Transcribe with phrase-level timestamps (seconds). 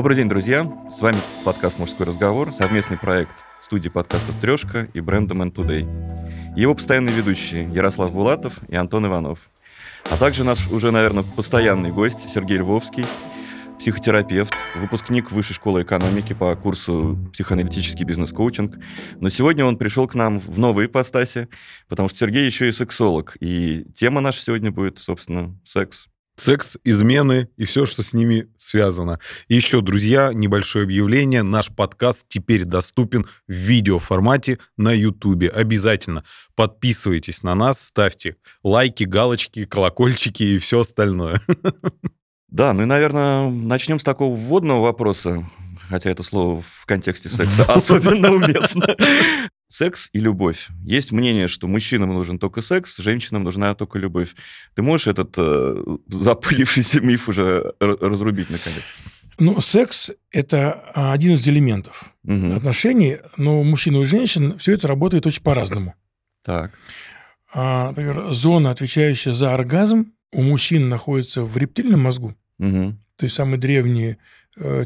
[0.00, 0.66] Добрый день, друзья!
[0.88, 6.56] С вами подкаст «Мужской разговор», совместный проект студии подкастов «Трешка» и бренда Man Today.
[6.56, 9.50] Его постоянные ведущие Ярослав Булатов и Антон Иванов.
[10.10, 13.04] А также наш уже, наверное, постоянный гость Сергей Львовский,
[13.78, 18.78] психотерапевт, выпускник Высшей школы экономики по курсу психоаналитический бизнес-коучинг.
[19.16, 21.48] Но сегодня он пришел к нам в новой ипостаси,
[21.88, 23.36] потому что Сергей еще и сексолог.
[23.40, 26.06] И тема наша сегодня будет, собственно, секс
[26.40, 29.20] секс, измены и все, что с ними связано.
[29.48, 31.42] И еще, друзья, небольшое объявление.
[31.42, 35.44] Наш подкаст теперь доступен в видеоформате на YouTube.
[35.52, 41.40] Обязательно подписывайтесь на нас, ставьте лайки, галочки, колокольчики и все остальное.
[42.50, 45.46] Да, ну и, наверное, начнем с такого вводного вопроса,
[45.88, 48.88] хотя это слово в контексте секса особенно уместно.
[49.70, 50.66] Секс и любовь.
[50.84, 54.34] Есть мнение, что мужчинам нужен только секс, женщинам нужна только любовь.
[54.74, 55.76] Ты можешь этот э,
[56.08, 58.82] запылившийся миф уже разрубить наконец?
[59.38, 62.52] Ну, секс– это один из элементов угу.
[62.52, 65.94] отношений, но у мужчин и у женщин все это работает очень по-разному.
[66.44, 66.72] Так.
[67.54, 72.96] А, например, зона, отвечающая за оргазм, у мужчин находится в рептильном мозгу, угу.
[73.14, 74.18] то есть самые древние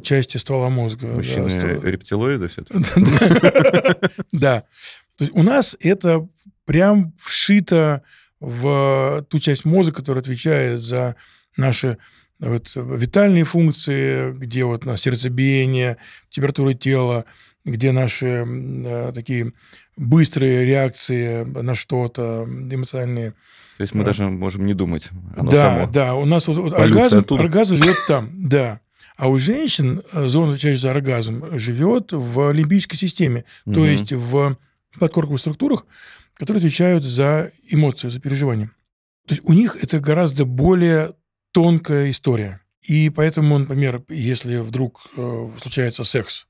[0.03, 1.07] части ствола мозга.
[1.07, 1.83] Мужчины да, ствол...
[1.83, 2.81] рептилоиды все-таки?
[4.33, 4.65] Да.
[5.17, 6.29] То есть у нас это
[6.65, 8.03] прям вшито
[8.41, 11.17] в ту часть мозга, которая отвечает за
[11.56, 11.98] наши
[12.41, 15.97] вот, витальные функции, где вот на сердцебиение,
[16.31, 17.25] температура тела,
[17.65, 19.53] где наши э, такие
[19.97, 23.33] быстрые реакции на что-то, эмоциональные.
[23.77, 25.09] То есть мы э, даже можем не думать.
[25.37, 25.87] Оно да, само.
[25.87, 26.15] да.
[26.15, 28.81] У нас вот, вот оргазм, оргазм живет там, да.
[29.17, 33.75] А у женщин э, зона, отвечающая за оргазм, живет в лимбической системе, угу.
[33.75, 34.59] то есть в
[34.98, 35.87] подкорковых структурах,
[36.34, 38.71] которые отвечают за эмоции, за переживания.
[39.27, 41.15] То есть у них это гораздо более
[41.53, 42.61] тонкая история.
[42.83, 46.47] И поэтому, например, если вдруг э, случается секс,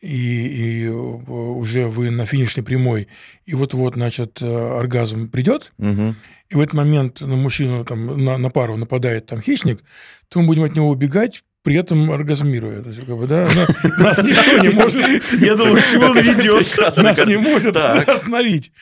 [0.00, 3.08] и, и э, уже вы на финишной прямой,
[3.44, 6.14] и вот-вот, значит, оргазм придет, угу.
[6.48, 9.84] и в этот момент на мужчину, там, на, на пару нападает там хищник,
[10.28, 12.82] то мы будем от него убегать, при этом оргазмируя.
[12.82, 13.48] То есть, как бы, да,
[13.98, 15.04] нас никто не может...
[15.40, 16.96] Я думаю, к чему он ведет?
[16.96, 18.72] Нас не может остановить.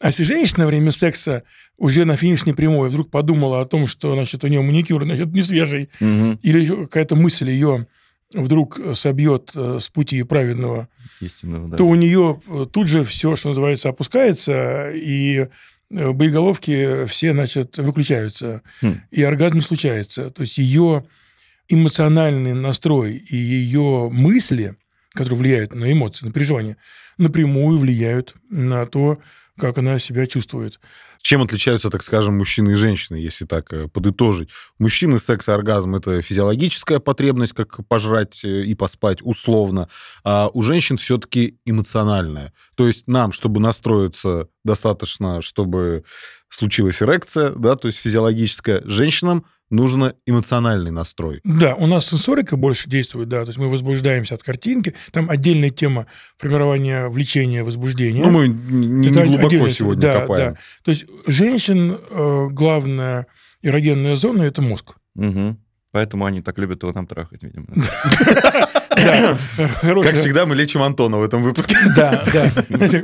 [0.00, 1.44] А если женщина во время секса
[1.78, 5.42] уже на финишной прямой вдруг подумала о том, что значит, у нее маникюр значит, не
[5.42, 6.38] свежий, угу.
[6.42, 7.86] или какая-то мысль ее
[8.32, 10.88] вдруг собьет э, с пути праведного,
[11.20, 11.76] Истинного, да.
[11.76, 15.46] то у нее э, тут же все, что называется, опускается, и
[15.90, 19.00] э, боеголовки все, значит, выключаются, хм.
[19.10, 20.30] и оргазм случается.
[20.30, 21.04] То есть ее
[21.68, 24.76] эмоциональный настрой и ее мысли,
[25.12, 26.76] которые влияют на эмоции, на переживания,
[27.18, 29.18] напрямую влияют на то,
[29.58, 30.80] как она себя чувствует.
[31.22, 34.50] Чем отличаются, так скажем, мужчины и женщины, если так э, подытожить?
[34.78, 39.88] Мужчины секс и оргазм– это физиологическая потребность, как пожрать э, и поспать условно,
[40.22, 42.52] а у женщин все-таки эмоциональная.
[42.76, 46.04] То есть нам, чтобы настроиться, достаточно, чтобы
[46.50, 48.82] случилась эрекция, да, то есть физиологическая.
[48.84, 51.40] Женщинам нужно эмоциональный настрой.
[51.44, 55.70] Да, у нас сенсорика больше действует, да, то есть мы возбуждаемся от картинки, там отдельная
[55.70, 56.06] тема
[56.38, 58.24] формирования влечения, возбуждения.
[58.24, 60.52] Ну, мы не, не глубоко сегодня да, копаем.
[60.52, 60.58] Да.
[60.84, 63.26] То есть женщин э, главная
[63.62, 64.96] эрогенная зона– это мозг.
[65.16, 65.56] Угу.
[65.92, 67.66] Поэтому они так любят его там трахать, видимо.
[68.90, 71.76] Как всегда, мы лечим Антона в этом выпуске.
[71.96, 72.50] Да, да.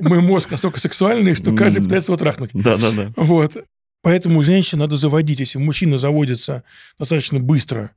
[0.02, 2.50] Мы мозг настолько сексуальный, что каждый пытается его трахнуть.
[2.52, 3.12] Да, да, да.
[3.16, 3.56] Вот.
[4.02, 5.40] Поэтому женщин надо заводить.
[5.40, 6.64] Если мужчина заводится
[6.98, 7.90] достаточно быстро,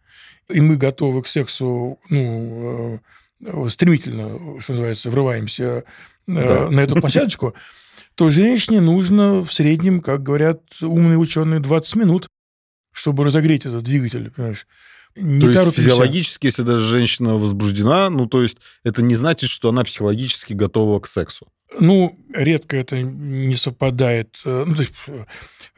[0.50, 3.00] и мы готовы к сексу ну,
[3.41, 5.81] э, стремительно, что называется, врываемся э,
[6.25, 6.69] да.
[6.69, 7.53] на эту площадочку,
[8.16, 12.28] то женщине нужно в среднем, как говорят умные ученые, 20 минут,
[12.91, 14.68] чтобы разогреть этот двигатель, понимаешь?
[15.16, 19.70] Не то есть физиологически, если даже женщина возбуждена, ну то есть это не значит, что
[19.70, 21.47] она психологически готова к сексу.
[21.79, 24.35] Ну, редко это не совпадает.
[24.46, 24.93] Э, ну, то есть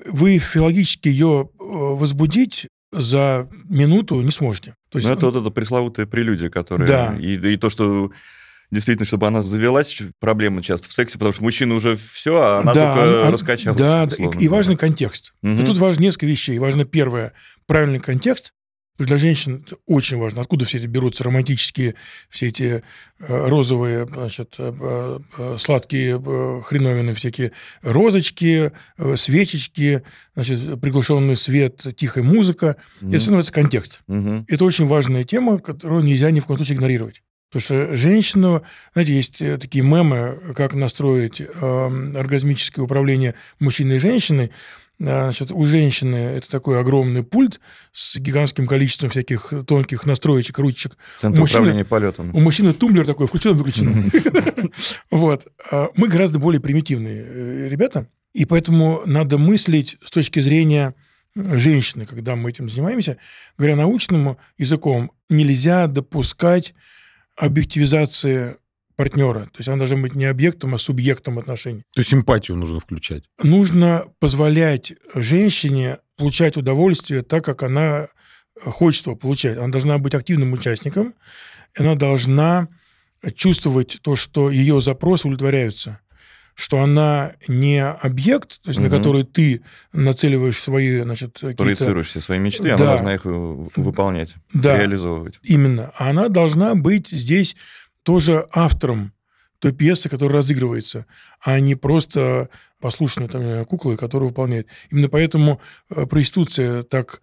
[0.06, 4.76] вы филологически ее э, возбудить за минуту не сможете.
[4.90, 6.88] То есть, ну, это вот это пресловутая прелюдия, которая...
[6.88, 7.16] Да.
[7.20, 8.12] И, и то, что
[8.72, 12.74] действительно, чтобы она завелась, проблема часто в сексе, потому что мужчина уже все, а она
[12.74, 13.78] да, только она, раскачалась.
[13.78, 15.34] Да, и, и важный контекст.
[15.44, 15.54] Угу.
[15.54, 16.58] И тут важно несколько вещей.
[16.60, 17.34] Важно первое,
[17.68, 18.54] правильный контекст,
[19.04, 20.42] для женщин это очень важно.
[20.42, 21.96] Откуда все эти берутся романтические,
[22.30, 22.82] все эти э,
[23.20, 26.18] розовые, значит, э, э, сладкие
[26.64, 27.52] хреновины, всякие
[27.82, 28.72] розочки,
[29.16, 30.04] свечечки,
[30.36, 32.78] значит, приглушенный свет, тихая музыка.
[33.02, 33.10] Mm-hmm.
[33.10, 34.02] Это все называется контекст.
[34.08, 34.46] Mm-hmm.
[34.48, 37.22] Это очень важная тема, которую нельзя ни в коем случае игнорировать.
[37.56, 38.64] Потому что женщину,
[38.94, 44.52] знаете, есть такие мемы, как настроить э, оргазмическое управление мужчиной и женщиной.
[44.98, 47.60] Значит, у женщины это такой огромный пульт
[47.92, 50.98] с гигантским количеством всяких тонких настроечек, ручек.
[51.18, 52.34] Центр мужчины, управления полетом.
[52.34, 54.10] У мужчины тумблер такой, включен, выключен.
[55.12, 55.48] Вот.
[55.70, 60.96] А мы гораздо более примитивные э, ребята, и поэтому надо мыслить с точки зрения
[61.36, 63.18] женщины, когда мы этим занимаемся.
[63.58, 66.74] Говоря научным языком, нельзя допускать
[67.36, 68.58] объективизации
[68.96, 69.46] партнера.
[69.46, 71.84] То есть она должна быть не объектом, а субъектом отношений.
[71.94, 73.24] То есть эмпатию нужно включать.
[73.42, 78.08] Нужно позволять женщине получать удовольствие так, как она
[78.62, 79.58] хочет его получать.
[79.58, 81.14] Она должна быть активным участником,
[81.78, 82.70] она должна
[83.36, 86.00] чувствовать то, что ее запросы удовлетворяются
[86.56, 88.88] что она не объект, то есть угу.
[88.88, 92.76] на который ты нацеливаешь свои, значит, Проецируешь все свои мечты, да.
[92.76, 94.78] она должна их выполнять, да.
[94.78, 95.38] реализовывать.
[95.44, 95.92] Именно.
[95.98, 97.58] Она должна быть здесь
[98.06, 99.14] тоже автором
[99.60, 101.06] той пьесы, которая разыгрывается,
[101.42, 102.50] а не просто
[102.80, 104.68] послушной там, куклой, которую выполняет.
[104.92, 105.60] Именно поэтому
[105.90, 107.22] э, проституция так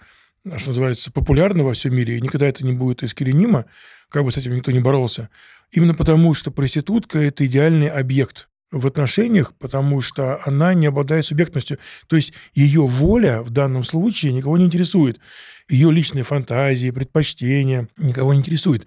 [0.56, 3.66] что называется, популярна во всем мире, и никогда это не будет искоренимо,
[4.08, 5.30] как бы с этим никто не боролся.
[5.70, 11.78] Именно потому, что проститутка– это идеальный объект в отношениях, потому что она не обладает субъектностью.
[12.08, 15.20] То есть ее воля в данном случае никого не интересует.
[15.68, 18.86] Ее личные фантазии, предпочтения никого не интересует.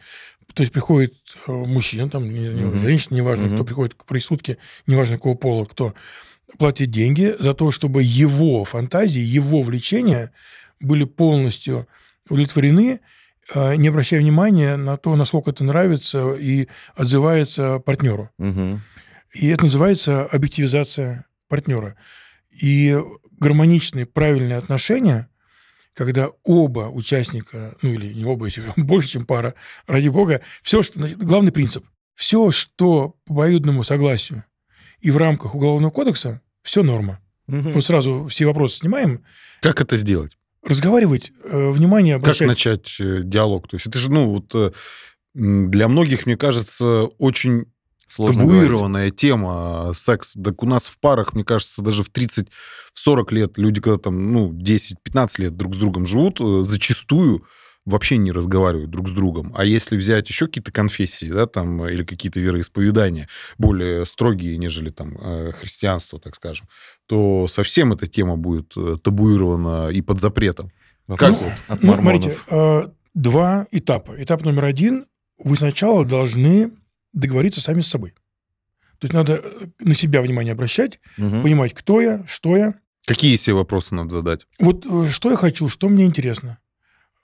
[0.55, 1.13] То есть приходит
[1.47, 2.79] э, мужчина, там, не, не, mm-hmm.
[2.79, 3.55] женщина, неважно, mm-hmm.
[3.55, 4.57] кто приходит к проститутке,
[4.87, 5.93] неважно какого пола, кто
[6.57, 10.31] платит деньги за то, чтобы его фантазии, его влечения
[10.79, 11.87] были полностью
[12.29, 13.01] удовлетворены,
[13.53, 18.29] э, не обращая внимания на то, насколько это нравится и отзывается партнеру.
[18.37, 18.79] Угу.
[19.33, 21.97] И это называется объективизация партнера.
[22.49, 22.97] И
[23.37, 25.27] гармоничные, правильные отношения,
[25.95, 29.56] когда оба участника, ну или не оба, если больше, чем пара,
[29.88, 31.00] ради бога, все, что...
[31.00, 31.86] Главный принцип.
[32.13, 34.44] Все, что по обоюдному согласию
[35.00, 37.19] и в рамках Уголовного кодекса, все норма.
[37.47, 37.71] Угу.
[37.71, 39.24] Вот сразу все вопросы снимаем.
[39.62, 40.38] Как это сделать?
[40.63, 42.39] Разговаривать, э, внимание обращать.
[42.39, 43.68] Как начать э, диалог?
[43.68, 44.71] То есть это же, ну, вот э,
[45.33, 47.65] для многих, мне кажется, очень
[48.07, 49.15] Сложно табуированная говорить.
[49.15, 50.35] тема секс.
[50.41, 52.45] Так у нас в парах, мне кажется, даже в 30-40
[53.31, 57.45] лет люди, когда там, ну, 10-15 лет друг с другом живут, э, зачастую
[57.85, 59.53] вообще не разговаривают друг с другом.
[59.55, 65.17] А если взять еще какие-то конфессии, да, там, или какие-то вероисповедания более строгие, нежели там
[65.19, 66.67] э, христианство, так скажем,
[67.07, 70.71] то совсем эта тема будет э, табуирована и под запретом.
[71.07, 72.37] Вопрос как вот от ну, смотрите,
[73.13, 74.21] два этапа.
[74.21, 75.05] Этап номер один.
[75.37, 76.71] Вы сначала должны
[77.15, 78.13] договориться сами с собой.
[79.00, 81.41] То есть надо э, на себя внимание обращать, угу.
[81.41, 82.75] понимать, кто я, что я.
[83.06, 84.47] Какие себе вопросы надо задать?
[84.59, 86.59] Вот э, что я хочу, что мне интересно.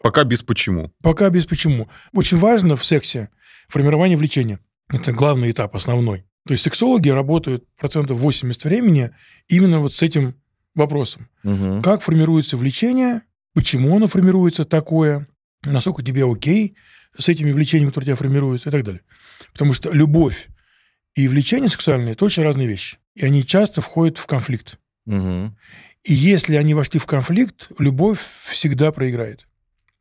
[0.01, 0.91] Пока без почему.
[1.01, 1.87] Пока без почему.
[2.13, 3.29] Очень важно в сексе
[3.67, 4.59] формирование влечения.
[4.89, 6.25] Это главный этап, основной.
[6.45, 9.11] То есть сексологи работают процентов 80 времени
[9.47, 10.35] именно вот с этим
[10.73, 11.29] вопросом.
[11.43, 11.81] Угу.
[11.81, 13.21] Как формируется влечение,
[13.53, 15.27] почему оно формируется такое,
[15.63, 16.75] насколько тебе окей
[17.17, 19.01] с этими влечениями, которые у тебя формируются и так далее.
[19.53, 20.47] Потому что любовь
[21.15, 22.97] и влечение сексуальное– это очень разные вещи.
[23.15, 24.79] И они часто входят в конфликт.
[25.05, 25.53] Угу.
[26.03, 29.45] И если они вошли в конфликт, любовь всегда проиграет.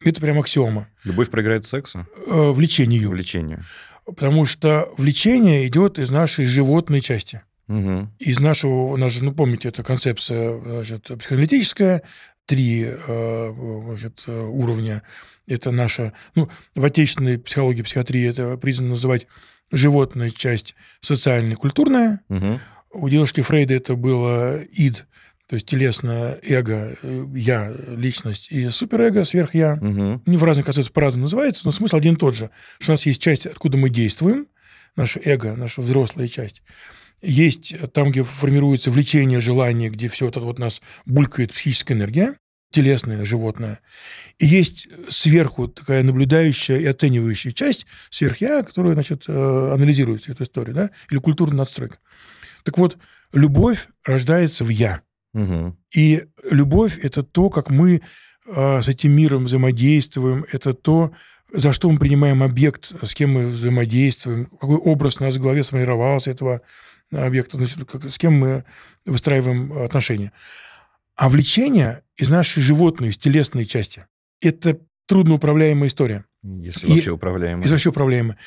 [0.02, 0.88] Это прям аксиома.
[1.04, 2.06] Любовь проиграет сексу?
[2.26, 3.10] Э, влечению.
[3.10, 3.64] Влечению.
[4.06, 7.42] Потому что влечение идет из нашей животной части.
[7.68, 8.08] Угу.
[8.18, 12.02] Из нашего, ну, помните, это концепция значит, психоаналитическая,
[12.46, 13.52] три э,
[13.86, 15.02] значит, уровня
[15.50, 19.26] это наша, ну, в отечественной психологии, психиатрии это признано называть
[19.70, 22.20] животная часть социальная, культурная.
[22.28, 22.60] Угу.
[22.92, 25.06] У девушки Фрейда это было ид,
[25.48, 29.74] то есть телесное эго, э, я, личность, и суперэго, сверх-я.
[29.74, 30.22] Угу.
[30.26, 32.50] В разных концепциях по-разному называется, но смысл один и тот же.
[32.78, 34.48] Что у нас есть часть, откуда мы действуем,
[34.96, 36.62] наше эго, наша взрослая часть.
[37.22, 42.36] Есть там, где формируется влечение, желание, где все это вот нас булькает психическая энергия
[42.70, 43.80] телесное животное.
[44.38, 50.44] И есть сверху такая наблюдающая и оценивающая часть, сверх-я, которая, значит, э, анализирует всю эту
[50.44, 51.98] историю, да, или культурная надстройка.
[52.62, 52.96] Так вот,
[53.32, 55.02] любовь рождается в «я».
[55.34, 55.76] Угу.
[55.94, 58.02] И любовь– это то, как мы
[58.46, 61.12] э, с этим миром взаимодействуем, это то,
[61.52, 65.64] за что мы принимаем объект, с кем мы взаимодействуем, какой образ у нас в голове
[65.64, 66.62] сформировался этого
[67.12, 68.64] объекта, значит, с кем мы
[69.04, 70.32] выстраиваем отношения.
[71.20, 74.06] А влечение из нашей животной, из телесной части–
[74.40, 76.24] это трудноуправляемая история.
[76.42, 77.60] Если и, вообще управляемая.
[77.60, 78.38] Если вообще управляемая.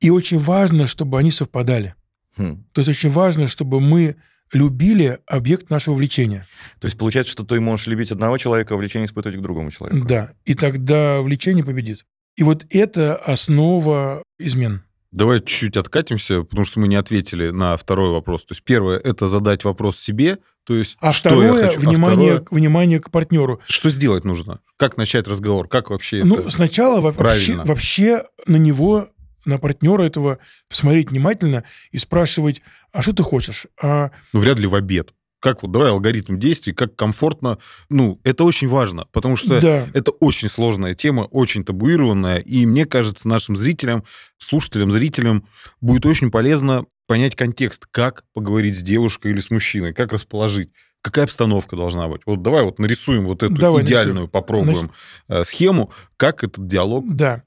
[0.00, 1.94] И очень важно, чтобы они совпадали.
[2.38, 2.64] Хм.
[2.72, 4.16] То есть очень важно, чтобы мы
[4.50, 6.48] любили объект нашего влечения.
[6.80, 10.06] То есть получается, что ты можешь любить одного человека, а влечение испытывать к другому человеку.
[10.06, 12.06] Да, и тогда влечение победит.
[12.36, 14.84] И вот это основа измен.
[15.12, 18.44] Давай чуть-чуть откатимся, потому что мы не ответили на второй вопрос.
[18.44, 21.80] То есть первое– это задать вопрос себе, то есть а что второе, я хочу.
[21.80, 23.60] Внимание, а второе, внимание к партнеру.
[23.66, 24.60] Что сделать нужно?
[24.78, 25.68] Как начать разговор?
[25.68, 29.08] Как вообще Ну, это сначала вообще, вообще на него,
[29.44, 30.38] на партнера этого
[30.68, 33.66] посмотреть внимательно и спрашивать, а что ты хочешь?
[33.82, 35.12] А Ну, вряд ли в обед.
[35.42, 37.58] Как вот, давай алгоритм действий, как комфортно.
[37.88, 42.86] Ну, это очень важно, потому что да, это очень сложная тема, очень табуированная, и мне
[42.86, 44.04] кажется, нашим зрителям,
[44.38, 45.48] слушателям, зрителям
[45.80, 50.70] будет очень полезно понять контекст, как поговорить с девушкой или с мужчиной, как расположить,
[51.00, 52.22] какая обстановка должна быть.
[52.24, 54.30] Вот давай вот нарисуем вот эту Давай идеальную, нарисуем.
[54.30, 54.90] попробуем
[55.26, 57.04] э, схему, как этот диалог.
[57.16, 57.42] да.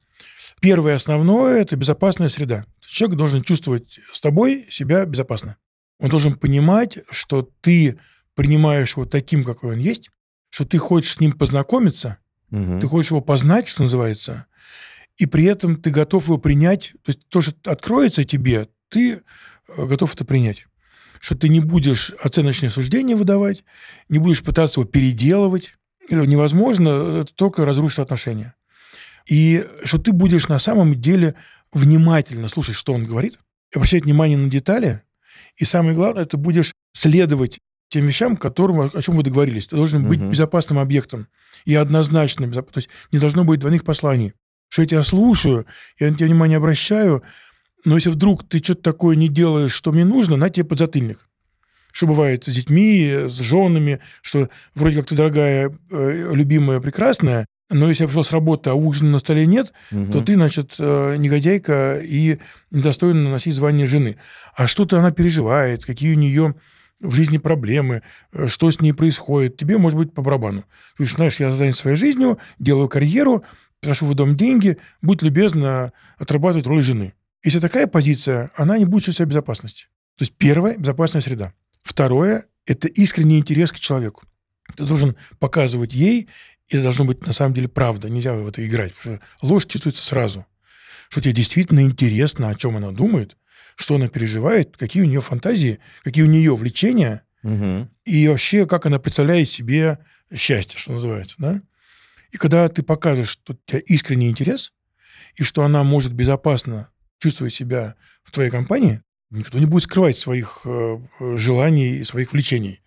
[0.61, 2.65] Первое основное– это безопасная среда.
[2.85, 5.57] Человек должен чувствовать с тобой себя безопасно.
[5.99, 7.99] Он должен понимать, что ты
[8.33, 10.09] принимаешь его таким, какой он есть,
[10.49, 12.17] что ты хочешь с ним познакомиться,
[12.49, 12.79] Мгм.
[12.79, 14.45] ты хочешь его познать, что называется,
[15.17, 16.93] и при этом ты готов его принять.
[17.03, 19.21] То есть то, что откроется тебе, ты
[19.77, 20.67] э, готов это принять.
[21.21, 23.63] Что ты не будешь оценочные суждения выдавать,
[24.09, 25.75] не будешь пытаться его переделывать.
[26.09, 28.53] Это невозможно, это только разрушит отношения.
[29.25, 31.33] И что ты будешь на самом деле
[31.71, 33.39] внимательно слушать, что он говорит,
[33.73, 35.01] обращать внимание на детали,
[35.57, 37.59] и самое главное, ты будешь следовать
[37.89, 39.67] тем вещам, которым, о чем вы договорились.
[39.67, 40.31] Ты должен быть Мгм.
[40.31, 41.27] безопасным объектом
[41.65, 42.73] и однозначно безопасным.
[42.73, 44.33] То есть не должно быть двойных посланий.
[44.69, 45.65] Что я тебя слушаю,
[45.99, 47.23] я на тебя внимание обращаю,
[47.85, 51.27] но если вдруг ты что-то такое не делаешь, что мне нужно, на тебе подзатыльник.
[51.93, 57.89] Что бывает с детьми, с женами, что вроде как ты дорогая, э, любимая, прекрасная, но
[57.89, 60.11] если я пришел с работы, а ужина на столе нет, Мгм.
[60.11, 62.37] то ты, значит, э, негодяйка и
[62.71, 64.17] недостойна носить звание жены.
[64.55, 66.55] А что-то она переживает, какие у нее
[67.01, 68.03] в жизни проблемы,
[68.33, 69.57] э, что с ней происходит.
[69.57, 70.61] Тебе может быть по барабану.
[70.61, 70.67] Ты
[71.03, 73.43] говоришь, знаешь, я занят своей жизнью, делаю карьеру,
[73.81, 77.13] прошу в дом деньги, будь любезна отрабатывать роль жены.
[77.43, 79.85] Если такая позиция, она не будет чувствовать себя безопасности.
[80.17, 81.53] То есть первое– безопасная среда.
[81.83, 84.23] Второе– это искренний интерес к человеку.
[84.75, 86.27] Ты должен показывать ей,
[86.67, 88.09] и это должно быть на самом деле правда.
[88.09, 90.45] Нельзя в это играть, потому что ложь чувствуется сразу.
[91.09, 93.37] Что тебе действительно интересно, о чем она думает,
[93.75, 97.89] что она переживает, какие у нее фантазии, какие у нее влечения, Мгм.
[98.05, 99.99] и вообще, как она представляет себе
[100.33, 101.61] счастье, что называется, да?
[102.31, 104.73] И когда ты покажешь, что у тебя искренний интерес,
[105.35, 110.61] и что она может безопасно чувствовать себя в твоей компании, никто не будет скрывать своих
[110.65, 112.81] э, э, желаний и своих влечений.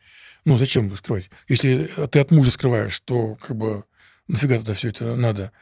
[0.49, 1.29] Ну, зачем скрывать?
[1.47, 3.85] Если ты от мужа скрываешь, то как бы
[4.29, 5.53] нафига тогда все это надо?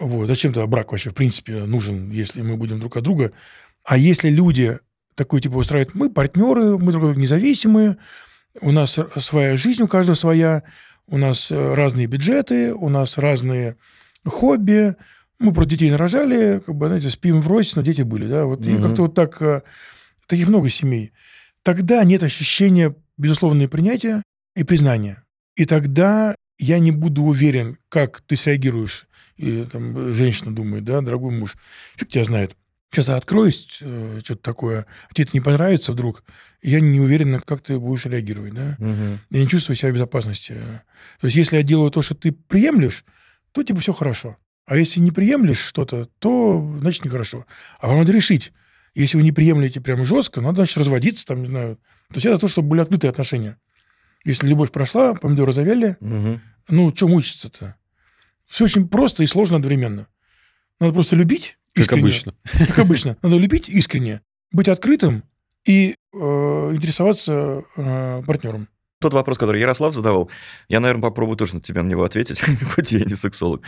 [0.00, 0.26] Вот.
[0.26, 3.32] Зачем тогда брак вообще, в принципе, нужен, если мы будем друг от друга?
[3.84, 4.78] А если люди
[5.16, 7.98] такой типа устраивают, мы партнеры, мы друг от друга независимые,
[8.62, 10.62] у нас своя жизнь, у каждого своя,
[11.06, 13.76] у нас разные бюджеты, у нас разные
[14.24, 14.96] хобби,
[15.38, 18.70] мы про детей нарожали, как бы, знаете, спим врозь, но дети были, да, вот, и
[18.70, 18.82] Мгм.
[18.82, 19.60] как-то вот так, э,
[20.26, 21.12] таких много семей.
[21.66, 24.22] Тогда нет ощущения безусловного принятия
[24.54, 25.24] и признания.
[25.56, 29.08] И тогда я не буду уверен, как ты среагируешь.
[29.36, 31.56] И там женщина думает, да, дорогой муж,
[31.96, 32.56] фиг тебя знает.
[32.92, 36.22] Сейчас я откроюсь, э, что-то такое, а тебе это не понравится вдруг,
[36.62, 38.76] я не уверен, как ты будешь реагировать, да.
[38.78, 39.18] Мгм.
[39.30, 40.54] Я не чувствую себя в безопасности.
[41.20, 43.04] То есть, если я делаю то, что ты приемлешь,
[43.50, 44.36] то типа все хорошо.
[44.66, 47.44] А если не приемлешь что-то, то значит нехорошо.
[47.80, 48.52] А вам надо решить.
[49.00, 51.76] Если вы не приемлете прям жестко, надо, значит, разводиться, там, не знаю.
[52.08, 53.58] То есть, это то, чтобы были открытые отношения.
[54.24, 56.40] Если любовь прошла, помидоры завяли, Мгм.
[56.68, 57.76] ну, что мучиться-то?
[58.46, 60.06] Все очень просто и сложно одновременно.
[60.80, 62.02] Надо просто любить Как искренне.
[62.02, 62.34] обычно.
[62.66, 63.16] Как обычно.
[63.22, 65.24] Надо любить искренне, быть открытым
[65.66, 68.68] и э, интересоваться э, партнером.
[68.98, 70.30] Тот вопрос, который Ярослав задавал,
[70.68, 72.40] я, наверное, попробую тоже на тебя на него ответить,
[72.74, 73.60] хоть я не сексолог.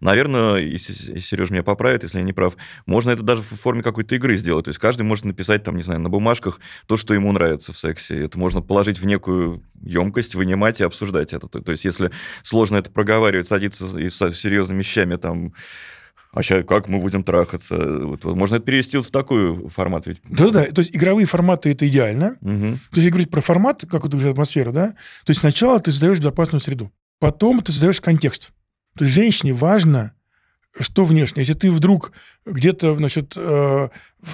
[0.00, 4.14] Наверное, и Сереж меня поправит, если я не прав, можно это даже в форме какой-то
[4.14, 4.66] игры сделать.
[4.66, 7.78] То есть каждый может написать, там, не знаю, на бумажках то, что ему нравится в
[7.78, 8.16] сексе.
[8.24, 11.48] Это можно положить в некую емкость, вынимать и обсуждать это.
[11.48, 12.12] То есть если
[12.44, 15.52] сложно это проговаривать, садиться и с серьезными вещами, там,
[16.36, 17.76] а сейчас как мы будем трахаться?
[17.76, 20.06] Вот, можно это перевести вот в такой формат.
[20.06, 20.18] Ведь.
[20.28, 22.36] Да-да, то есть игровые форматы– это идеально.
[22.42, 22.60] Угу.
[22.60, 24.88] То есть, если говорить про формат, как вот уже атмосфера, да,
[25.24, 28.52] то есть сначала ты создаешь безопасную среду, потом ты создаешь контекст.
[28.98, 30.12] То есть женщине важно,
[30.78, 31.40] что внешне.
[31.40, 32.12] Если ты вдруг
[32.44, 33.88] где-то, значит, э,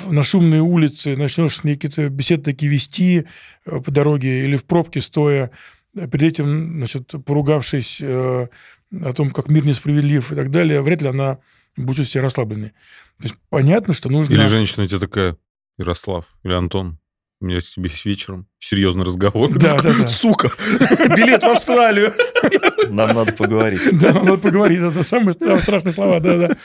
[0.08, 3.26] на шумной улице начнешь какие-то беседы такие вести
[3.64, 5.52] э, по дороге или в пробке стоя,
[5.94, 8.48] э, перед этим, значит, поругавшись э,
[8.90, 11.38] о том, как мир несправедлив и так далее, вряд ли она
[11.76, 12.70] будет чувствовать себя расслабленной.
[13.18, 14.34] То есть понятно, что нужно...
[14.34, 15.36] Или женщина тебе такая,
[15.78, 16.98] Ярослав или Антон,
[17.40, 19.50] у меня с тебе вечером серьезный разговор.
[19.58, 20.06] Да, да, да.
[20.06, 20.50] Сука,
[21.16, 22.14] билет в Австралию.
[22.88, 23.80] Нам надо поговорить.
[23.98, 24.78] Да, надо поговорить.
[24.78, 26.56] Это самые страшные слова, да, да.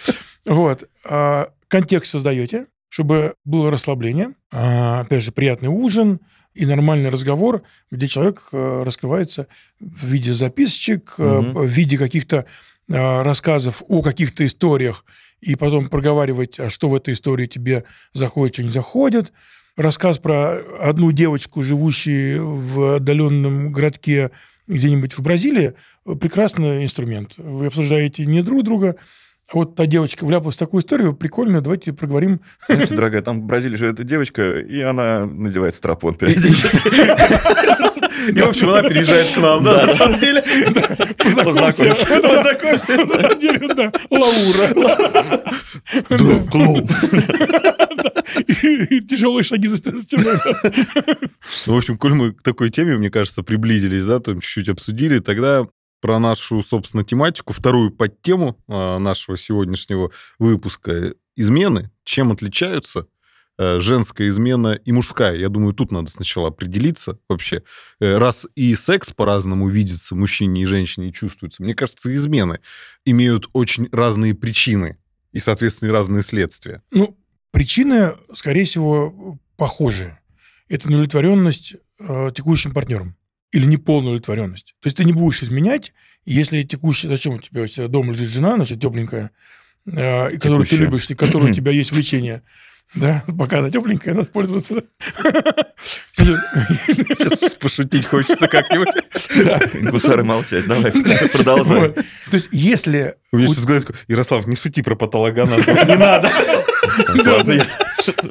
[0.46, 0.88] Вот.
[1.04, 2.68] А, Контекст создаете.
[2.90, 6.20] чтобы было расслабление, а, опять же, приятный ужин
[6.54, 9.48] и нормальный разговор, где человек э, раскрывается
[9.80, 11.60] в виде записочек, угу.
[11.60, 12.46] в виде каких-то э,
[12.90, 15.04] рассказов о каких-то историях,
[15.42, 19.34] и потом проговаривать, а что в этой истории тебе заходит, что не заходит.
[19.76, 24.32] Рассказ про одну девочку, живущую в отдаленном городке
[24.68, 25.74] где-нибудь в Бразилии,
[26.20, 27.36] прекрасный инструмент.
[27.38, 28.96] Вы обсуждаете не друг друга,
[29.54, 32.42] вот та девочка вляпалась в такую историю, прикольно, давайте проговорим.
[32.68, 37.87] Знаете, дорогая, там в Бразилии живет эта девочка, и она надевает страпон периодически.
[38.30, 40.42] И, в общем, она переезжает к нам, да, на самом деле.
[41.44, 42.22] Познакомься.
[42.22, 42.98] Познакомься.
[43.06, 44.74] На самом деле, да, Лаура.
[46.10, 46.90] Да, клуб.
[49.10, 50.38] Тяжелые шаги за стеной.
[51.66, 55.68] В общем, коль мы к такой теме, мне кажется, приблизились, да, то чуть-чуть обсудили, тогда
[56.02, 61.92] про нашу, собственно, тематику, вторую подтему а, нашего сегодняшнего выпуска измены.
[62.04, 63.08] Чем отличаются
[63.58, 65.36] женская измена и мужская.
[65.36, 67.64] Я думаю, тут надо сначала определиться вообще.
[68.00, 72.60] Э, раз и секс по-разному видится мужчине и женщине и чувствуется, мне кажется, измены
[73.06, 74.98] имеют очень разные причины
[75.32, 76.82] и, соответственно, и разные следствия.
[76.92, 77.18] Ну,
[77.52, 80.20] причины, скорее всего, похожие.
[80.70, 83.16] Это неудовлетворенность э, текущим партнером
[83.52, 84.76] или неполную удовлетворенность.
[84.82, 85.94] То есть ты не будешь изменять,
[86.26, 87.08] если текущая...
[87.08, 89.32] Зачем у тебя, у тебя дома лежит жена, значит, тепленькая,
[89.86, 92.44] э, и которую ты любишь, и которой у тебя есть влечение.
[92.96, 94.84] Да, пока она тепленькая, надо пользоваться.
[96.18, 99.92] Сейчас пошутить хочется как-нибудь.
[99.92, 100.92] Гусары молчать, давай,
[101.32, 101.92] продолжай.
[101.92, 102.04] То
[102.34, 103.16] есть, если...
[103.32, 106.32] У меня сейчас голове Ярослав, не шути про патологоанатомов, не надо.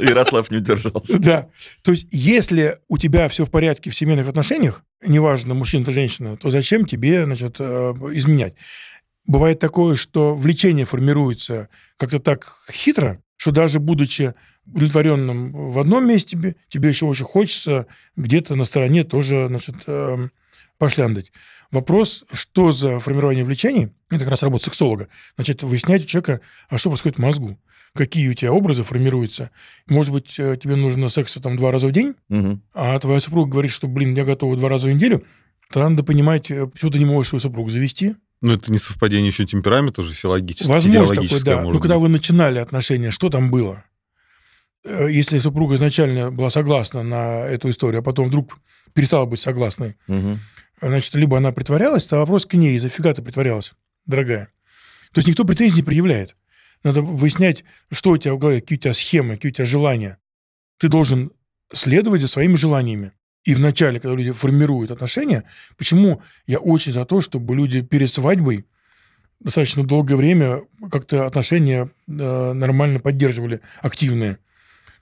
[0.00, 1.18] Ярослав не удержался.
[1.18, 1.48] Да.
[1.82, 6.36] То есть, если у тебя все в порядке в семейных отношениях, неважно, мужчина или женщина,
[6.36, 8.54] то зачем тебе, значит, э, изменять?
[9.26, 14.34] Бывает такое, что влечение формируется как-то так хитро, что даже будучи
[14.66, 17.86] удовлетворенным в одном месте, тебе еще очень хочется
[18.16, 20.28] где-то на стороне тоже, значит, э,
[20.78, 21.30] пошляндать.
[21.70, 25.06] Вопрос, что за формирование влечений, это как раз работа сексолога,
[25.36, 27.56] значит, выяснять у человека, а что происходит в мозгу
[27.94, 29.50] какие у тебя образы формируются.
[29.88, 32.60] Может быть, э, тебе нужно секса там два раза в день, угу.
[32.74, 35.24] а твоя супруга говорит, что, блин, я готова два раза в неделю,
[35.72, 38.16] то надо понимать, э, почему ты не можешь свою супругу завести.
[38.42, 40.74] Ну, это не совпадение еще темперамента, уже физиологическое.
[40.74, 41.62] Возможно, такое, да.
[41.62, 43.84] Но когда вы начинали отношения, что там было?
[44.84, 48.58] Э, если супруга изначально была согласна на эту историю, а потом вдруг
[48.92, 50.38] перестала быть согласной, угу.
[50.80, 53.72] значит, либо она притворялась, то вопрос к ней, зафига ты притворялась,
[54.04, 54.50] дорогая?
[55.12, 56.36] То есть никто претензий не предъявляет.
[56.84, 60.18] Надо выяснять, что у тебя в голове, какие у тебя схемы, какие у тебя желания.
[60.78, 61.32] Ты должен
[61.72, 63.12] следовать за своими желаниями.
[63.46, 65.44] И в начале, когда люди формируют отношения,
[65.78, 68.66] почему я очень за то, чтобы люди перед свадьбой
[69.38, 74.38] достаточно долгое время как-то отношения э, нормально поддерживали, активные.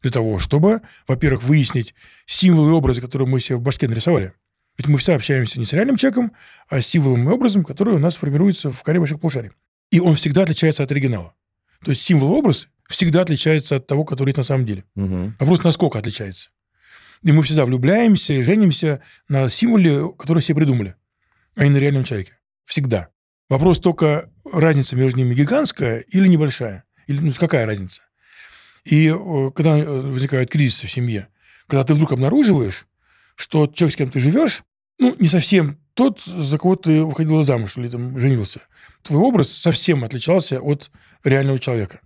[0.03, 1.95] Для того, чтобы, во-первых, выяснить
[2.27, 4.35] символы и образы, которые мы себе в башке нарисовали.
[4.77, 6.33] Ведь мы все общаемся не с реальным человеком,
[6.69, 9.53] а с символом и образом, который у нас формируется в коре больших полушарий.
[9.91, 11.33] И он всегда отличается от оригинала.
[11.83, 14.85] То есть символ-образ всегда отличается от того, который есть на самом деле.
[14.97, 15.35] Угу.
[15.39, 16.51] Вопрос, насколько отличается.
[17.25, 20.95] И мы всегда влюбляемся и женимся на символе, который себе придумали,
[21.57, 22.39] а не на реальном человеке.
[22.65, 23.09] Всегда.
[23.49, 26.85] Вопрос только, разница между ними гигантская или небольшая?
[27.07, 28.03] Или ну, какая разница?
[28.85, 31.29] И э, когда э, возникают кризисы в семье,
[31.67, 32.87] когда ты вдруг обнаруживаешь,
[33.37, 34.63] что человек, с кем ты живешь,
[34.99, 38.61] ну, не совсем тот, за кого ты выходил замуж или там женился.
[39.03, 40.91] Твой образ совсем отличался от
[41.23, 42.01] реального человека.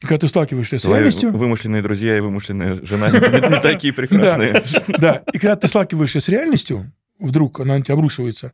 [0.00, 1.32] И когда ты сталкиваешься с реальностью...
[1.32, 4.62] Вымышленные друзья и вымышленная жена не такие прекрасные.
[4.88, 8.52] Да, и когда ты сталкиваешься с реальностью, вдруг она на тебя обрушивается,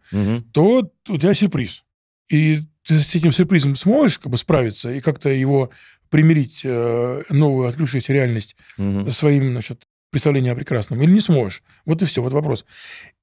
[0.53, 1.85] то у тебя сюрприз.
[2.31, 5.71] И ты с этим сюрпризом сможешь как бы справиться и как-то его
[6.11, 9.11] примирить, э, новую открывшуюся реальность угу.
[9.11, 11.63] своим значит, представлением о прекрасном, или не сможешь?
[11.85, 12.65] Вот и все, вот вопрос.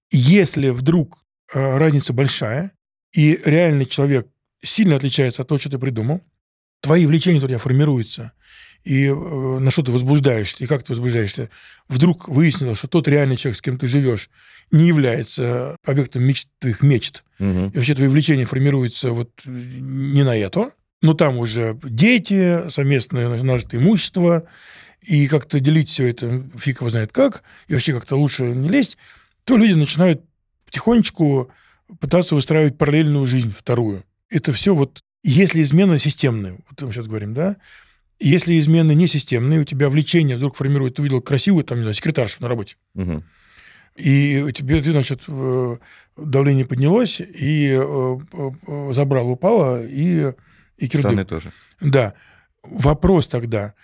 [0.10, 1.20] Если вдруг
[1.54, 2.72] э, разница большая,
[3.14, 4.28] и реальный человек
[4.62, 6.22] сильно отличается от того, что ты придумал,
[6.88, 8.32] твои влечения, у тебя формируются,
[8.86, 11.50] и э, на что ты возбуждаешься, и как ты возбуждаешься,
[11.90, 14.30] вдруг выяснилось, что тот реальный человек, с кем ты живешь,
[14.72, 17.72] не является объектом мечт, твоих мечт, угу.
[17.74, 20.72] и вообще твои влечения формируются вот не на это,
[21.02, 24.48] но там уже дети, совместное нажитое имущество,
[25.02, 28.98] и как-то делить все это фиг его знает как, и вообще как-то лучше не лезть,
[29.44, 30.24] то люди начинают
[30.66, 31.52] потихонечку
[32.00, 34.06] пытаться выстраивать параллельную жизнь, вторую.
[34.30, 37.58] Это все вот, если измены системные, вот мы сейчас говорим, да,
[38.20, 41.94] если измены не системные, у тебя влечение вдруг формирует, ты увидел красивую, там, не знаю,
[41.94, 43.24] секретаршу на работе, угу.
[43.96, 45.24] и тебе, ты, значит,
[46.18, 50.34] давление поднялось, и э, э, забрал, упало, и...
[50.78, 51.52] и Штаны тоже.
[51.80, 52.14] Да.
[52.64, 53.76] Вопрос тогда,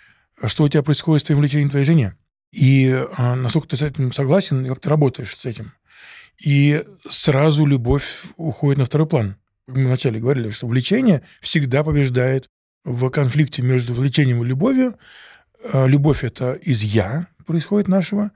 [0.44, 2.16] что у тебя происходит с твоим влечением твоей жене.
[2.52, 5.72] И насколько ты с этим согласен, и как ты работаешь с этим.
[6.44, 9.36] И сразу любовь уходит на второй план.
[9.66, 12.50] Мы вначале говорили, что влечение всегда побеждает
[12.84, 14.96] в конфликте между влечением и любовью.
[15.72, 18.32] А, любовь– это из «я» происходит нашего,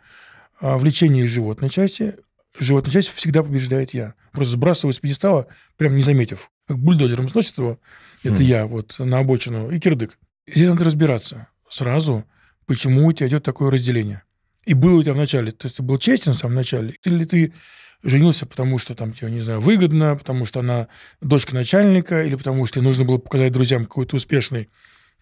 [0.60, 2.16] а влечение из животной части.
[2.58, 4.14] Животная часть всегда побеждает «я».
[4.32, 6.50] Просто сбрасываю с пьедестала, прям не заметив.
[6.66, 7.78] Как бульдозером сносит его,
[8.22, 8.44] это mm.
[8.44, 10.18] я, вот, на обочину, и кирдык.
[10.46, 12.24] Здесь надо разбираться сразу,
[12.66, 14.22] почему у тебя идет такое разделение.
[14.68, 17.24] И было у тебя в начале, то есть ты был честен в самом начале, или
[17.24, 17.54] ты
[18.02, 20.88] женился, потому что там тебе, не знаю, выгодно, потому что она
[21.22, 24.68] дочка начальника, или потому что нужно было показать друзьям какой-то успешный,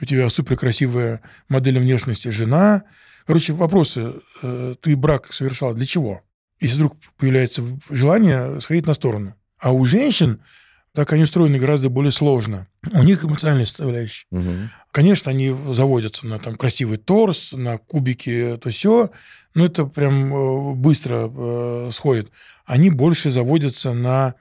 [0.01, 2.83] у тебя суперкрасивая модель внешности жена.
[3.25, 4.15] Короче, вопросы.
[4.43, 6.23] Э, ты брак совершал для чего?
[6.59, 9.37] Если вдруг появляется желание сходить на сторону.
[9.61, 10.41] А у женщин
[10.97, 12.69] так они устроены гораздо более сложно.
[12.91, 14.25] У них эмоциональная составляющая.
[14.31, 14.51] Угу.
[14.93, 19.11] Конечно, они заводятся на там красивый торс, на кубики, то все,
[19.53, 22.31] но это прям э, быстро э, сходит.
[22.65, 24.37] Они больше заводятся на,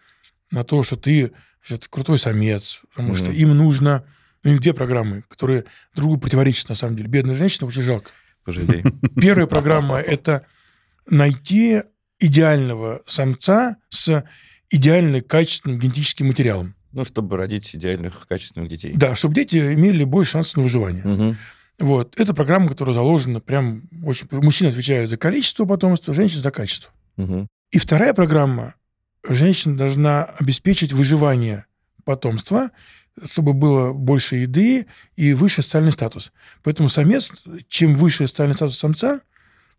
[0.50, 3.18] на то, что ты что крутой самец, потому угу.
[3.18, 4.06] что им нужно...
[4.46, 7.10] У них две программы, которые другу противоречат, на самом деле.
[7.10, 8.12] Бедная женщина очень жалко.
[8.46, 8.86] Пожалей.
[9.20, 10.46] Первая программа– это
[11.10, 11.82] найти
[12.18, 14.24] идеального самца с
[14.76, 16.76] идеально качественным генетическим материалом.
[16.92, 18.94] Ну, чтобы родить идеальных, качественных детей.
[18.96, 21.04] Да, чтобы дети имели больше шансов на выживание.
[21.04, 21.36] Угу.
[21.80, 22.20] Вот.
[22.20, 24.28] Это программа, которая заложена прям очень...
[24.32, 26.92] Мужчины отвечают за количество потомства, женщины за качество.
[27.18, 27.48] Угу.
[27.72, 28.76] И вторая программа.
[29.28, 31.66] Женщина должна обеспечить выживание
[32.04, 32.72] потомства,
[33.30, 34.86] чтобы было больше еды
[35.16, 36.32] и выше социальный статус.
[36.64, 37.32] Поэтому самец,
[37.68, 39.22] чем выше социальный статус самца,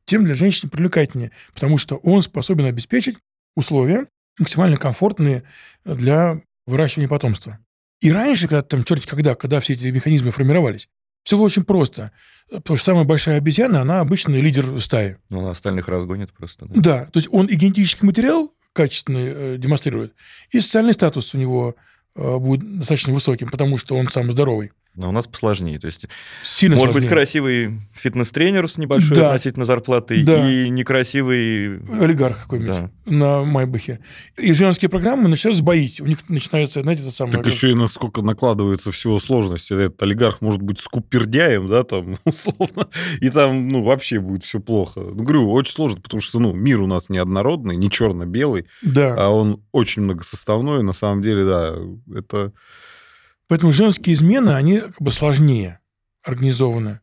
[0.05, 3.19] тем для женщины привлекательнее, потому что он способен обеспечить
[3.55, 4.07] условия,
[4.39, 5.43] максимально комфортные
[5.85, 7.59] для выращивания потомства.
[8.01, 10.89] И раньше, когда там, черти когда, когда все эти механизмы формировались,
[11.23, 12.13] все было очень просто.
[12.49, 15.17] Потому что самая большая обезьяна, она обычный лидер стаи.
[15.29, 16.67] Ну, она остальных разгонит просто.
[16.67, 16.81] Да?
[16.81, 20.15] да, то есть он и генетический материал качественный э, демонстрирует,
[20.51, 21.75] и социальный статус у него
[22.15, 24.73] э, будет достаточно высоким, потому что он самый здоровый.
[24.97, 25.79] Но у нас посложнее.
[25.79, 26.07] То есть,
[26.43, 27.11] Сильно может сложнее.
[27.11, 29.29] быть, красивый фитнес-тренер с небольшой да.
[29.29, 30.51] относительно зарплатой да.
[30.51, 31.81] и некрасивый...
[32.01, 32.91] Олигарх какой-нибудь да.
[33.05, 34.01] на Майбахе.
[34.39, 36.01] И женские программы начинают сбоить.
[36.01, 37.37] У них начинается, знаете, это самое...
[37.37, 39.75] Так еще и насколько накладывается всего сложности.
[39.75, 42.89] Этот олигарх может быть скупердяем, да, там, условно,
[43.21, 45.01] и там, ну, вообще будет все плохо.
[45.01, 49.15] Ну, говорю, очень сложно, потому что, ну, мир у нас неоднородный, не черно-белый, да.
[49.19, 50.83] а он очень многосоставной.
[50.83, 51.77] На самом деле, да,
[52.15, 52.53] это
[53.49, 55.81] Поэтому женские измены, они как бы сложнее
[56.25, 57.01] организованы.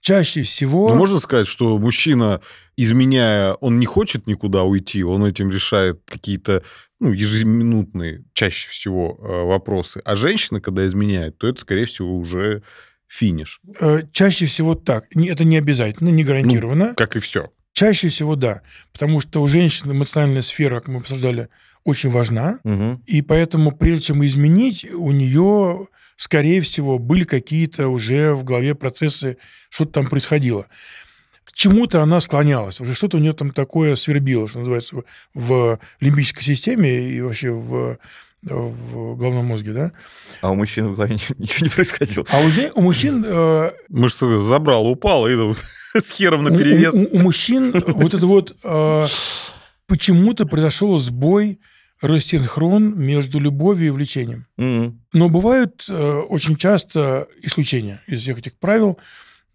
[0.00, 0.88] Чаще всего...
[0.88, 2.40] Ну, можно сказать, что мужчина,
[2.76, 6.62] изменяя, он не хочет никуда уйти, он этим решает какие-то
[7.00, 10.00] ну, ежеминутные, чаще всего, э, вопросы.
[10.04, 12.62] А женщина, когда изменяет, то это, скорее всего, уже
[13.08, 13.60] финиш.
[13.80, 15.06] Э, чаще всего так.
[15.14, 16.88] Это не обязательно, не гарантированно.
[16.88, 17.50] Ну, как и все.
[17.76, 18.62] Чаще всего да.
[18.90, 21.50] Потому что у женщин эмоциональная сфера, как мы обсуждали,
[21.84, 22.58] очень важна.
[22.64, 23.02] Угу.
[23.04, 25.86] И поэтому, прежде чем изменить, у нее,
[26.16, 29.36] скорее всего, были какие-то уже в голове процессы,
[29.68, 30.68] что-то там происходило.
[31.44, 34.96] К чему-то она склонялась, уже что-то у нее там такое свербило, что называется,
[35.34, 37.98] в лимбической системе и вообще в
[38.42, 39.92] в головном мозге, да?
[40.40, 42.24] А у мужчин в голове ничего не происходило.
[42.30, 43.24] А уже у мужчин...
[43.26, 45.34] Э, Мышцы забрал, упал, и
[46.04, 46.94] с хером на перевес.
[46.94, 48.56] У, у, у мужчин вот это вот...
[48.62, 49.06] Э,
[49.86, 51.60] почему-то произошел сбой
[52.00, 54.46] рассинхрон между любовью и влечением.
[54.58, 54.94] Mm-hmm.
[55.14, 58.98] Но бывают э, очень часто исключения из всех этих правил.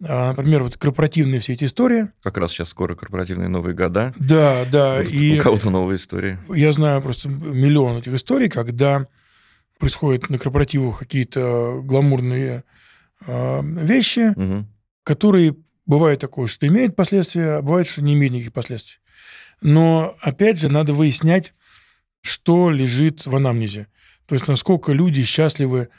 [0.04, 2.10] А, например, вот корпоративные все эти истории.
[2.24, 4.14] Как раз сейчас скоро корпоративные Новые года.
[4.18, 4.98] Да, да.
[4.98, 6.40] Может, и у кого-то новые истории.
[6.50, 9.08] Я знаю просто миллион этих историй, когда
[9.78, 12.64] происходят на корпоративах какие-то гламурные
[13.28, 14.66] э, вещи, угу.
[15.04, 15.56] которые
[15.92, 19.00] бывает такое, что имеют последствия, а бывает, что не имеют никаких последствий.
[19.60, 21.54] Но, опять же, надо выяснять,
[22.22, 23.88] что лежит в анамнезе.
[24.26, 25.90] То есть, насколько люди счастливы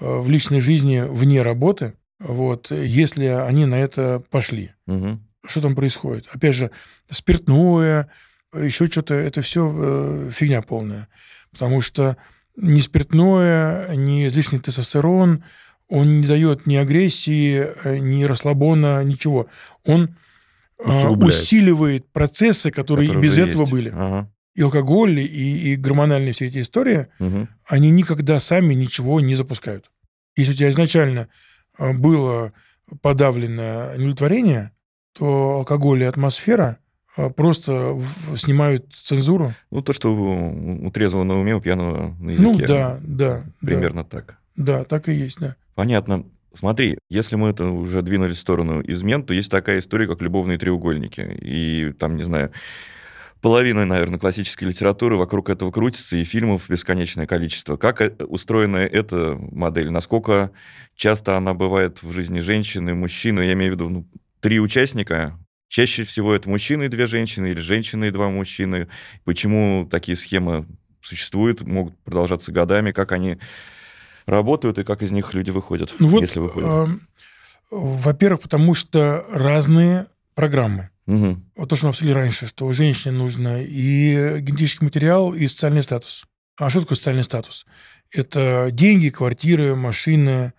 [0.00, 4.72] э, в личной жизни вне работы, вот, если они на это пошли.
[4.86, 5.20] Угу.
[5.44, 6.28] Что там происходит?
[6.32, 6.70] Опять же,
[7.10, 8.08] спиртное,
[8.54, 11.08] еще что-то, это все э, фигня полная.
[11.50, 12.16] Потому что
[12.56, 15.44] ни спиртное, ни лишний тестостерон,
[15.92, 19.48] он не дает ни агрессии, э, ни расслабона, ничего.
[19.84, 20.16] Он
[20.78, 23.72] усиливает процессы, которые, которые и без этого есть.
[23.72, 23.90] были.
[23.90, 27.48] Ага и алкоголь, и, и гормональные все эти истории, угу.
[27.66, 29.90] они никогда сами ничего не запускают.
[30.36, 31.28] Если у тебя изначально
[31.78, 32.52] а, было
[33.00, 34.72] подавленное удовлетворение,
[35.14, 36.78] то алкоголь и атмосфера
[37.36, 37.98] просто
[38.36, 39.54] снимают цензуру.
[39.70, 42.50] Ну, то, что у трезвого на уме, у пьяного на языке.
[42.50, 43.44] Ну, да, да.
[43.60, 44.08] Примерно да.
[44.08, 44.38] так.
[44.56, 45.56] Да, так и есть, да.
[45.74, 46.26] Понятно.
[46.54, 50.58] Смотри, если мы это уже двинули в сторону измен, то есть такая история, как любовные
[50.58, 51.20] треугольники.
[51.40, 52.52] И там, не знаю,
[53.40, 57.76] половина, наверное, классической литературы вокруг этого крутится, и фильмов бесконечное количество.
[57.76, 59.90] Как э, устроена эта модель?
[59.90, 60.52] Насколько
[60.94, 63.40] часто она бывает в жизни женщины, мужчины?
[63.40, 64.08] Я имею в виду ну,
[64.40, 65.38] три участника.
[65.68, 68.88] Чаще всего это мужчины и две женщины, или женщины и два мужчины.
[69.24, 70.66] Почему такие схемы
[71.00, 73.38] существуют, могут продолжаться годами, как они
[74.26, 76.70] работают и как из них люди выходят, ну, вот, если выходят?
[76.70, 76.86] Э,
[77.70, 80.90] во-первых, потому что разные программы.
[81.06, 81.36] Угу.
[81.56, 86.26] Вот то, что мы обсудили раньше, что женщине нужно и генетический материал, и социальный статус.
[86.56, 87.66] А что такое социальный статус?
[88.10, 90.52] Это деньги, квартиры, машины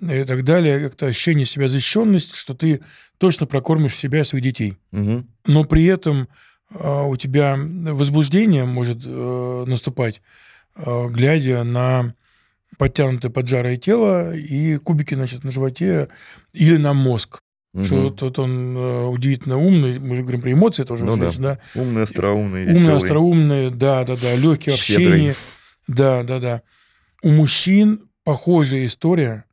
[0.00, 0.80] и так далее.
[0.80, 2.80] Как-то ощущение себя защищенности, что ты
[3.18, 4.78] точно прокормишь себя и своих детей.
[4.92, 5.26] Угу.
[5.46, 6.28] Но при этом
[6.70, 10.22] э, у тебя возбуждение может э, наступать,
[10.76, 12.14] э, глядя на
[12.78, 16.08] подтянутое поджарое тело и кубики значит, на животе
[16.52, 17.40] или на мозг.
[17.74, 17.84] Угу.
[17.84, 21.58] Что вот, он э, удивительно умный, мы же говорим про эмоции тоже, ну, значит, да.
[21.74, 21.80] да.
[21.80, 22.96] Умный, остроумный, Умный, веселый.
[22.96, 25.34] остроумный, да, да, да, легкий в общении.
[25.88, 26.62] Да, да, да.
[27.22, 29.44] У мужчин похожая история,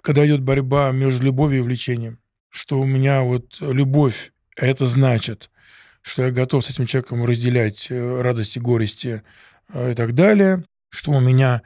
[0.00, 2.18] когда идет борьба между любовью и влечением.
[2.50, 5.50] Что у меня вот любовь, это значит,
[6.02, 9.22] что я готов с этим человеком разделять э, радости, горести
[9.72, 11.62] э, и так далее, что у меня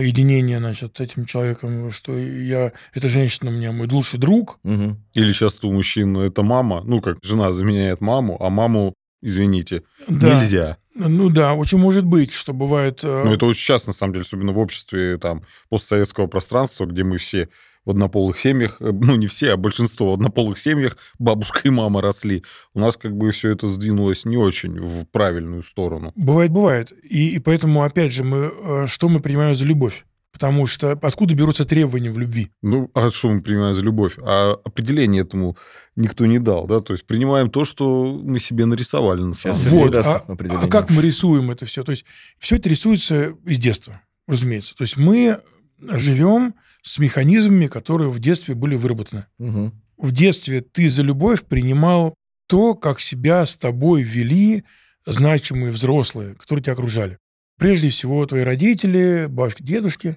[0.00, 4.58] единение, значит, с этим человеком, что я, эта женщина у меня мой лучший друг.
[4.64, 4.96] Угу.
[5.14, 10.40] Или часто у мужчин это мама, ну, как жена заменяет маму, а маму, извините, да.
[10.40, 10.76] нельзя.
[10.94, 13.00] Ну да, очень может быть, что бывает...
[13.04, 17.04] Э, ну это очень часто, на самом деле, особенно в обществе там постсоветского пространства, где
[17.04, 17.48] мы все
[17.90, 22.00] в однополых семьях, э, ну не все, а большинство в однополых семьях бабушка и мама
[22.00, 22.44] росли.
[22.72, 26.12] У нас как бы все это сдвинулось не очень в правильную сторону.
[26.14, 26.92] Бывает, бывает.
[27.02, 30.04] И, и поэтому, опять же, мы, э, что мы принимаем за любовь?
[30.32, 32.50] Потому что откуда берутся требования в любви?
[32.62, 34.16] Ну, а что мы принимаем за любовь?
[34.22, 35.56] А определение этому
[35.96, 36.80] никто не дал, да?
[36.80, 39.76] То есть принимаем то, что мы себе нарисовали на самом деле.
[39.76, 41.82] Вот, а, а как мы рисуем это все?
[41.82, 42.04] То есть
[42.38, 44.76] все это рисуется из детства, разумеется.
[44.76, 45.40] То есть мы
[45.80, 49.26] живем с механизмами, которые в детстве были выработаны.
[49.38, 49.72] Угу.
[49.98, 52.14] В детстве ты за любовь принимал
[52.46, 54.64] то, как себя с тобой вели
[55.06, 57.18] значимые взрослые, которые тебя окружали.
[57.58, 60.16] Прежде всего, твои родители, бабушки, дедушки,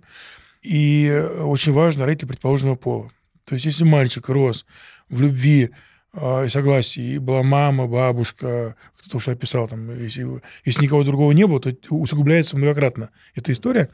[0.62, 3.12] и очень важно родители предположенного пола.
[3.46, 4.66] То есть, если мальчик рос
[5.10, 5.72] в любви
[6.14, 11.34] э, и согласии, и была мама, бабушка, кто-то уже описал, там, если, если никого другого
[11.34, 13.90] не было, то усугубляется многократно эта история,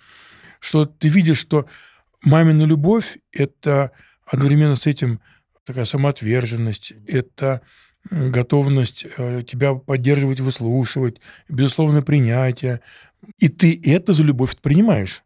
[0.59, 1.65] что ты видишь, что
[2.23, 3.91] мамина любовь– это
[4.25, 5.21] одновременно с этим
[5.65, 7.61] такая самоотверженность, это
[8.09, 12.81] готовность э, тебя поддерживать, выслушивать, безусловно, принятие.
[13.37, 15.23] И ты это за любовь принимаешь.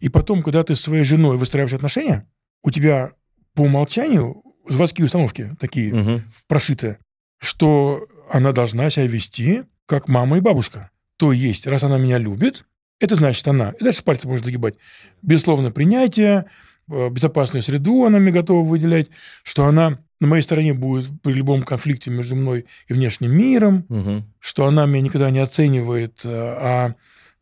[0.00, 2.28] И потом, когда ты с своей женой выстраиваешь отношения,
[2.62, 3.12] у тебя
[3.54, 6.22] по умолчанию заводские установки такие угу.
[6.46, 6.98] прошитые,
[7.38, 10.90] что она должна себя вести как мама и бабушка.
[11.16, 12.64] То есть, раз она меня любит,
[13.00, 13.70] это значит она.
[13.78, 14.74] И дальше пальцы можно загибать.
[15.22, 16.46] Безусловно, принятие,
[16.90, 19.08] э, безопасную среду она мне готова выделять,
[19.42, 24.24] что она на моей стороне будет при любом конфликте между мной и внешним миром, угу.
[24.38, 26.94] что она меня никогда не оценивает, э, а,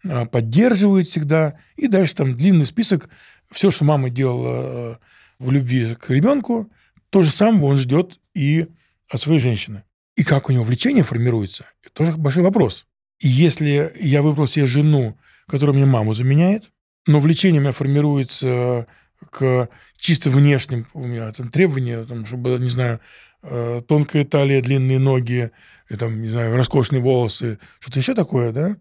[0.09, 1.59] а поддерживает всегда.
[1.77, 3.09] И дальше там длинный список.
[3.51, 4.97] Все, что мама делала э,
[5.39, 6.71] в любви к ребенку,
[7.11, 8.67] то же самое он ждет и
[9.09, 9.85] от своей женщины.
[10.17, 12.87] И как у него влечение формируется, это тоже большой вопрос.
[13.21, 16.71] И если я выбрал себе жену, которая мне маму заменяет,
[17.07, 18.87] но влечение у меня формируется
[19.31, 23.01] к чисто внешним у меня там требования, там, чтобы, не знаю,
[23.43, 25.51] э, тонкая талия, длинные ноги,
[25.89, 28.77] и, там, не знаю, роскошные волосы, что-то еще такое, да?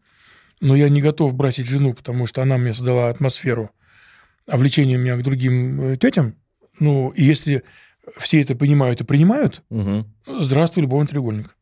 [0.60, 3.72] Но я не готов бросить жену, потому что она мне создала атмосферу,
[4.50, 6.36] а влечение у меня к другим э, тетям.
[6.80, 7.64] Ну, и если
[8.18, 10.06] все это понимают и принимают, угу.
[10.28, 11.56] здравствуй, любовный треугольник.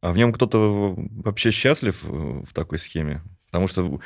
[0.00, 3.22] А в нем кто-то вообще счастлив э, в такой схеме?
[3.50, 4.00] Потому что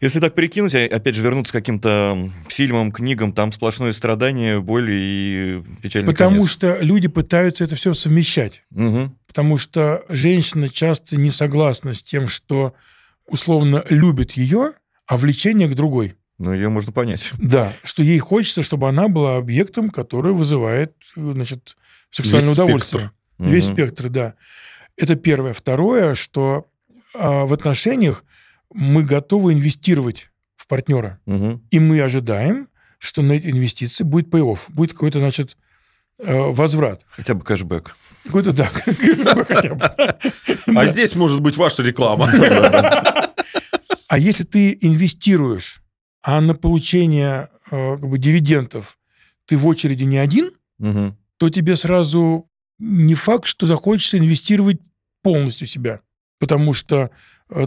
[0.00, 5.62] если так перекинуть, опять же, вернуться к каким-то фильмам, книгам, там сплошное страдание, боль и
[5.82, 6.50] печальный Потому конец.
[6.50, 8.62] что люди пытаются это все совмещать.
[8.74, 9.14] Угу.
[9.26, 12.74] Потому что женщина часто не согласна с тем, что
[13.26, 14.72] условно любит ее,
[15.06, 16.16] а влечение к другой.
[16.38, 17.32] Ну, ее можно понять.
[17.38, 21.76] Да, что ей хочется, чтобы она была объектом, который вызывает, значит,
[22.10, 23.10] сексуальное Весь удовольствие.
[23.34, 23.52] Спектр.
[23.52, 23.72] Весь угу.
[23.74, 24.34] спектр, да.
[24.96, 25.52] Это первое.
[25.52, 26.70] Второе, что
[27.14, 28.24] а, в отношениях
[28.72, 31.20] мы готовы инвестировать в партнера.
[31.26, 31.62] Угу.
[31.70, 35.56] И мы ожидаем, что на эти инвестиции будет pay будет какой-то, значит,
[36.18, 37.04] э, возврат.
[37.08, 37.96] Хотя бы кэшбэк.
[38.24, 38.66] Какой-то, да,
[39.44, 40.78] хотя бы.
[40.78, 42.28] А здесь может быть ваша реклама.
[44.08, 45.82] А если ты инвестируешь,
[46.22, 48.98] а на получение э, как бы, дивидендов
[49.46, 51.16] ты в очереди не один, Мгм.
[51.38, 54.78] то тебе сразу не факт, что захочется инвестировать
[55.22, 56.00] полностью себя.
[56.38, 57.10] Потому что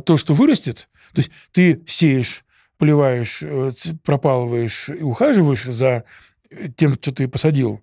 [0.06, 2.44] то, что вырастет, то есть ты сеешь,
[2.78, 3.72] поливаешь, э,
[4.04, 6.04] пропалываешь и ухаживаешь за
[6.50, 7.82] э, тем, что ты посадил,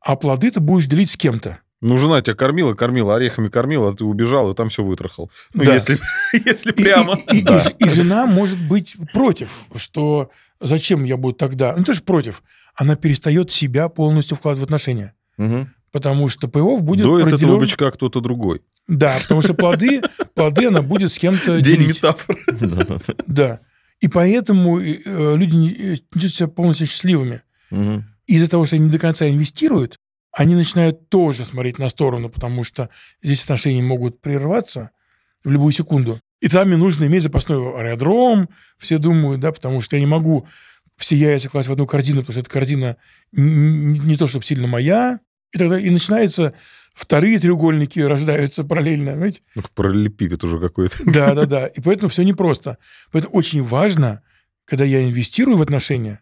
[0.00, 1.58] а плоды ты будешь делить с кем-то.
[1.80, 5.30] Ну, жена тебя кормила, кормила, орехами кормила, а ты убежал и там все вытрахал.
[5.52, 5.74] Ну, Да.
[5.74, 5.98] если,
[6.32, 7.18] если И- прямо.
[7.32, 7.58] И, и- и Да.
[7.60, 11.74] ж- и жена может быть против, что зачем я буду тогда...
[11.76, 12.42] Ну, тоже против.
[12.76, 15.14] Она перестает себя полностью вкладывать в отношения.
[15.38, 15.72] Мгм.
[15.90, 18.62] Потому что паёв будет Доит этого определен- бычка кто-то другой.
[18.88, 20.02] Да, потому что плоды,
[20.34, 21.96] плоды она будет с кем-то День делить.
[21.96, 22.36] метафор.
[23.26, 23.60] Да.
[24.00, 27.42] И поэтому э, люди не э, чувствуют себя полностью счастливыми.
[27.70, 28.04] Мгм.
[28.26, 29.96] Из-за того, что они не до конца инвестируют,
[30.32, 32.88] они начинают тоже смотреть на сторону, потому что
[33.22, 34.90] здесь отношения могут прерваться
[35.44, 36.20] в любую секунду.
[36.40, 40.48] И там мне нужно иметь запасной аэродром, все думают, да, потому что я не могу
[40.96, 42.96] все яйца класть в одну корзину, потому что эта корзина
[43.30, 45.20] не то, чтобы сильно моя.
[45.52, 46.54] И тогда и начинается
[46.94, 49.40] вторые треугольники рождаются параллельно, понимаете?
[49.54, 50.98] Ну, параллелепипед уже какой-то.
[51.06, 51.66] Да, да, да.
[51.66, 52.78] И поэтому все непросто.
[53.10, 54.22] Поэтому очень важно,
[54.64, 56.20] когда я инвестирую в отношения,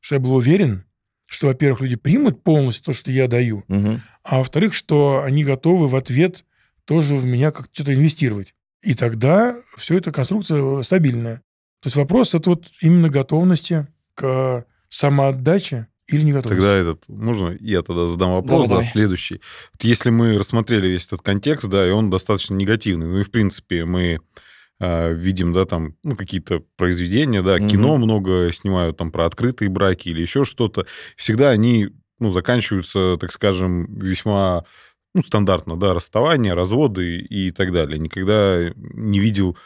[0.00, 0.84] что я был уверен,
[1.26, 4.00] что, во-первых, люди примут полностью то, что я даю, Мгм.
[4.22, 6.44] а во-вторых, что они готовы в ответ
[6.84, 8.54] тоже в меня как что-то инвестировать.
[8.82, 11.38] И тогда все это конструкция стабильная.
[11.80, 16.60] То есть вопрос это вот именно готовности к самоотдаче или не готовности.
[16.62, 18.84] Тогда этот, можно я тогда задам вопрос, Да, да, давай.
[18.84, 19.40] следующий.
[19.72, 23.30] Вот если мы рассмотрели весь этот контекст, да, и он достаточно негативный, ну и в
[23.30, 24.20] принципе мы
[24.78, 27.68] э, видим, да, там, ну, какие-то произведения, да, Мгм.
[27.68, 31.88] кино много снимают там про открытые браки или еще что-то, всегда они,
[32.18, 34.64] ну, заканчиваются, так скажем, весьма
[35.14, 37.98] ну, стандартно, да, расставания, разводы и так далее.
[37.98, 39.56] Никогда не видел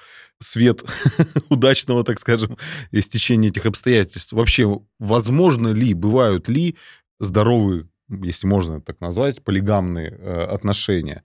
[0.40, 0.82] свет
[1.48, 2.56] удачного, так скажем,
[3.00, 4.32] стечения этих обстоятельств.
[4.32, 6.76] Вообще, возможно ли, бывают ли
[7.18, 11.22] здоровые, если можно так назвать, полигамные э, отношения?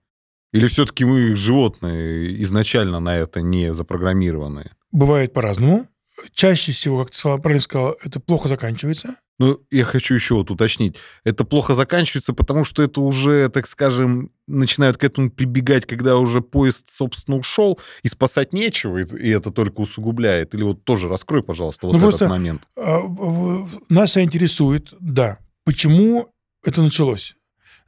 [0.52, 4.70] Или все-таки мы животные изначально на это не запрограммированные?
[4.92, 5.88] Бывает по-разному.
[6.32, 9.16] Чаще всего, как ты сказал- правильно сказал, это плохо заканчивается.
[9.38, 10.96] Ну, я хочу еще вот уточнить.
[11.24, 16.40] Это плохо заканчивается, потому что это уже, так скажем, начинают к этому прибегать, когда уже
[16.40, 20.54] поезд, собственно, ушел, и спасать нечего, и это только усугубляет.
[20.54, 22.66] Или вот тоже раскрой, пожалуйста, вот Ну, этот просто- момент.
[22.76, 23.02] А,
[23.90, 26.32] Нас интересует, да, почему
[26.64, 27.36] это началось?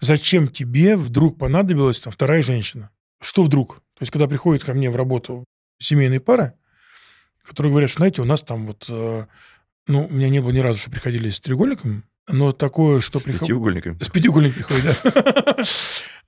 [0.01, 2.91] Зачем тебе вдруг понадобилась там, вторая женщина?
[3.23, 3.77] Что вдруг?
[3.99, 5.45] То есть, когда приходит ко мне в работу
[5.81, 6.53] семейные пары,
[7.49, 8.87] которые говорят, что, знаете, у нас там вот...
[8.89, 9.25] э,
[9.87, 13.19] Ну, у меня не было ни разу, что приходили с треугольником, но такое, что...
[13.19, 13.97] С приход- пятиугольниками.
[14.03, 15.57] С пятиугольник приходит, да.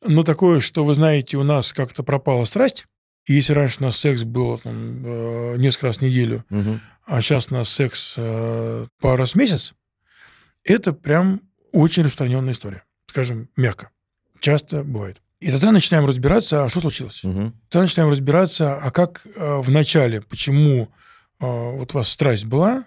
[0.07, 2.87] Но такое, что, вы знаете, у нас как-то пропала страсть.
[3.27, 6.45] И если раньше у нас секс был там, э, несколько раз в неделю,
[7.07, 9.75] а сейчас у нас секс э, пару раз в месяц,
[10.65, 12.83] это прям очень распространенная история.
[13.09, 13.91] Скажем, мягко.
[14.41, 15.21] Часто бывает.
[15.41, 17.23] И тогда начинаем разбираться, а что случилось.
[17.25, 17.53] Мгм.
[17.69, 20.89] Тогда начинаем разбираться, а как в начале, почему
[21.41, 22.87] вот у вас страсть была,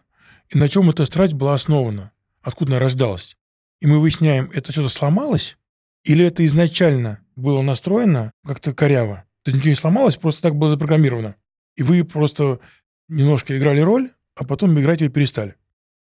[0.50, 2.12] и на чем эта страсть была основана,
[2.42, 3.38] откуда она рождалась.
[3.82, 5.58] И мы выясняем, это что-то сломалось,
[6.04, 9.26] или это изначально было настроено как-то коряво.
[9.44, 11.36] То есть ничего не сломалось, просто так было запрограммировано.
[11.76, 12.60] И вы просто
[13.08, 15.56] немножко играли роль, а потом играть ее перестали.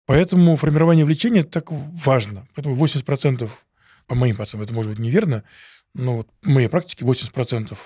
[0.07, 2.47] Поэтому формирование влечения так важно.
[2.55, 3.51] Поэтому 80%,
[4.07, 5.43] по моим пацанам, это может быть неверно,
[5.95, 7.77] но вот в моей практике 80%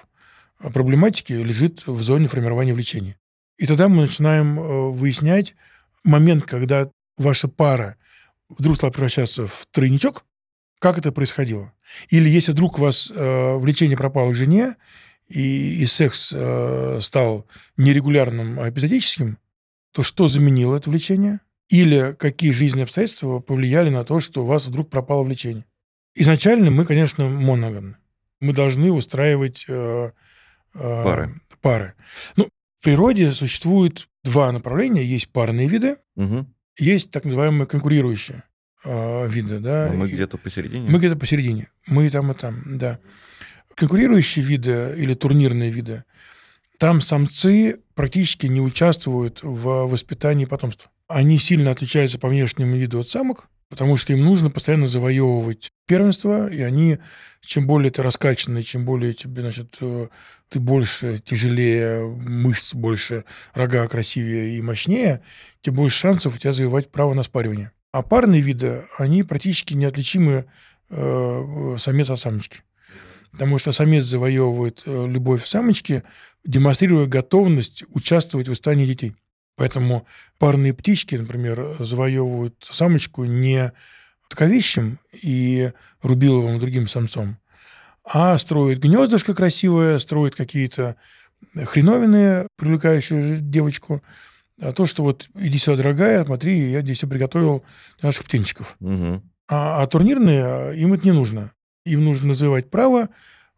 [0.72, 3.16] проблематики лежит в зоне формирования влечения.
[3.60, 5.54] И тогда мы начинаем э, выяснять
[6.02, 7.98] момент, когда ваша пара
[8.48, 10.24] вдруг стала превращаться в тройничок,
[10.78, 11.70] как это происходило.
[12.08, 14.76] Или если вдруг у вас э, влечение пропало к жене,
[15.28, 17.46] и, и секс э, стал
[17.76, 19.36] нерегулярным, а эпизодическим,
[19.92, 21.40] то что заменило это влечение?
[21.68, 25.66] Или какие жизненные обстоятельства повлияли на то, что у вас вдруг пропало влечение?
[26.14, 27.98] Изначально мы, конечно, моногамны.
[28.40, 30.12] Мы должны устраивать э,
[30.72, 31.40] э, Пары.
[31.60, 31.94] пары.
[32.36, 32.48] Ну,
[32.80, 35.04] в природе существует два направления.
[35.04, 36.46] Есть парные виды, Мгм.
[36.78, 38.42] есть так называемые конкурирующие
[38.84, 39.58] э, виды.
[39.60, 39.90] Да?
[39.92, 40.88] Ну, Мы где-то посередине.
[40.88, 41.68] мы где-то посередине.
[41.86, 42.98] Мы и там, и там, да.
[43.74, 46.04] Конкурирующие виды или турнирные виды,
[46.78, 50.90] там самцы практически не участвуют в воспитании потомства.
[51.06, 56.50] Они сильно отличаются по внешнему виду от самок, потому что им нужно постоянно завоевывать первенство,
[56.50, 56.98] и они,
[57.40, 60.08] чем более ты раскачанный, чем более тебе, значит, э,
[60.48, 65.22] ты больше, тяжелее, мышц больше, рога красивее и мощнее,
[65.62, 67.70] тем больше шансов у тебя завоевать право на спаривание.
[67.92, 70.46] А парные виды, они практически неотличимы
[70.90, 72.62] э, самец от самочки.
[73.30, 76.02] Потому что самец завоевывает э, любовь самочки,
[76.44, 79.14] демонстрируя готовность участвовать в воспитании детей.
[79.60, 80.06] Поэтому
[80.38, 83.72] парные птички, например, завоевывают самочку не
[84.30, 87.36] таковищем и Рубиловым и другим самцом,
[88.02, 90.96] а строит гнездышко красивое, строит какие-то
[91.54, 94.02] хреновины, привлекающие девочку,
[94.58, 97.62] а то, что вот иди сюда, дорогая, смотри, я здесь все приготовил
[97.98, 98.78] для наших птенчиков.
[98.80, 99.22] Угу.
[99.48, 101.52] А, а турнирные, а, им это не нужно.
[101.84, 103.10] Им нужно завоевать право,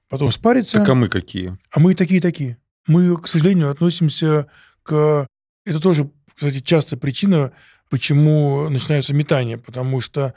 [0.09, 0.79] потом спариться.
[0.79, 1.57] Так а мы какие?
[1.71, 2.59] А мы такие-такие.
[2.89, 4.49] Мы, к сожалению, относимся
[4.83, 5.29] к...
[5.65, 7.53] Это тоже, кстати, частая причина,
[7.89, 10.35] почему начинается метание, потому что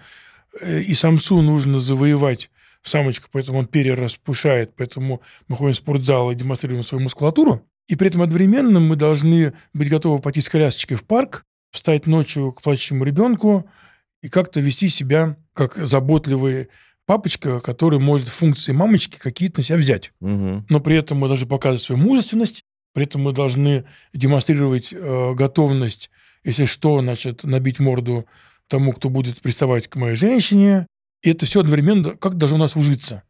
[0.59, 2.49] э, и самцу нужно завоевать
[2.83, 7.67] самочку, поэтому он перераспушает, поэтому мы ходим в спортзал и демонстрируем свою мускулатуру.
[7.87, 12.51] И при этом одновременно мы должны быть готовы пойти с колясочкой в парк, встать ночью
[12.51, 13.69] к плачущему ребенку
[14.21, 16.69] и как-то вести себя как заботливый
[17.05, 20.11] папочка, который может функции мамочки какие-то на себя взять.
[20.21, 20.65] Угу.
[20.69, 22.63] Но при этом мы должны показывать свою мужественность,
[22.95, 23.83] при этом мы должны
[24.13, 26.09] демонстрировать э, готовность,
[26.45, 28.25] если что, значит, набить морду
[28.69, 30.87] тому, кто будет приставать к моей женщине.
[31.21, 33.23] И это все одновременно как даже у нас ужиться.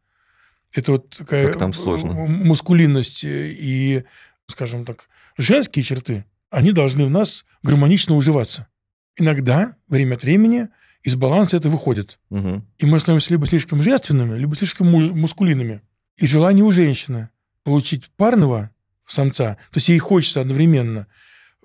[0.72, 2.12] Это вот такая как там сложно.
[2.12, 4.04] мускулинность и
[4.46, 8.68] скажем так, женские черты, они должны в нас гармонично уживаться.
[9.16, 10.68] Иногда, время от времени,
[11.02, 12.20] из баланса это выходит.
[12.30, 12.62] Угу.
[12.78, 15.80] И мы становимся либо слишком женственными, либо слишком мускулинными.
[16.18, 17.30] И желание у женщины
[17.64, 18.70] получить парного
[19.06, 21.06] самца, то есть ей хочется одновременно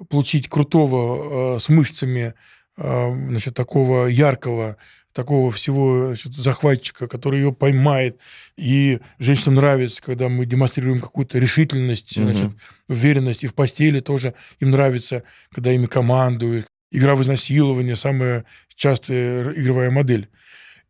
[0.10, 2.34] получить крутого э, с мышцами,
[2.78, 4.78] э, значит, такого яркого,
[5.14, 8.18] такого всего значит, захватчика, который ее поймает.
[8.58, 12.34] И женщинам нравится, когда мы демонстрируем какую-то решительность, Мгм.
[12.34, 12.52] значит,
[12.88, 13.44] уверенность.
[13.44, 15.24] И в постели тоже им нравится,
[15.54, 16.68] когда ими командуют.
[16.92, 20.30] Игра в изнасилование– самая частая игровая модель.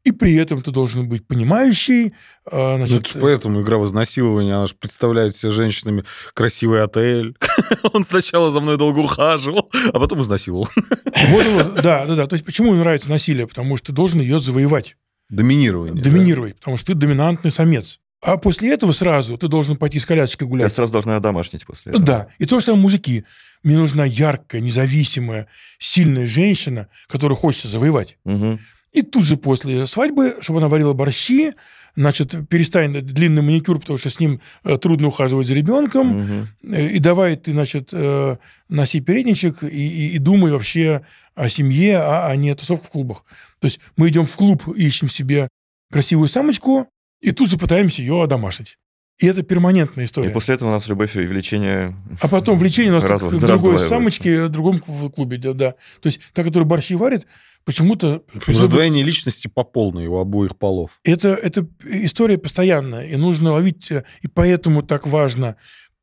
[0.04, 2.14] И при этом ты должен быть понимающий.
[2.52, 6.82] а, Ну, Значит, это ж поэтому игра в изнасилование, она же представляет себе женщинами красивый
[6.84, 7.36] отель.
[7.93, 10.68] Он сначала за мной долго ухаживал, а потом изнасиловал.
[10.76, 12.28] вот, вот, да, да, да.
[12.28, 13.45] То есть почему им нравится насилие?
[13.47, 14.97] Потому что ты должен ее завоевать.
[15.30, 15.93] Доминирование.
[15.95, 16.10] да?
[16.10, 17.99] доминировать, потому что ты доминантный самец.
[18.24, 20.74] А после этого сразу ты должен пойти с колясочкой Я гулять.
[20.74, 22.06] сразу должна домашнить после этого.
[22.06, 22.28] Да.
[22.38, 23.24] И то же самое мужики.
[23.64, 25.47] Мне нужна яркая, независимая,
[25.80, 28.18] сильная женщина, которую хочется завоевать.
[28.26, 28.60] Мгм.
[28.92, 31.54] И тут же после свадьбы, чтобы она варила борщи,
[31.96, 36.08] значит, перестань длинный маникюр, потому что с ним э, трудно ухаживать за ребенком.
[36.20, 36.48] Мгм.
[36.74, 38.38] Э, И давай ты, значит, э,
[38.70, 41.02] носи передничек и, и- и думай вообще
[41.36, 43.24] о семье, а, а не о тусовках в клубах.
[43.60, 45.48] То есть мы идем в клуб, ищем себе
[45.92, 46.88] красивую самочку,
[47.22, 48.78] и тут же пытаемся ее одомашить.
[49.20, 50.32] И это перманентная И история.
[50.32, 51.96] после этого у нас любовь и влечение...
[52.22, 55.72] А потом влечение у нас Раз- к, другой самочке, в другом клу- клубе, да, да.
[56.02, 57.28] То есть та, которая борщи варит,
[57.66, 58.24] почему-то...
[58.47, 60.99] Раздвоение личности по полной у обоих полов.
[61.03, 65.55] Это, это история постоянная, и нужно ловить, э, и поэтому так важно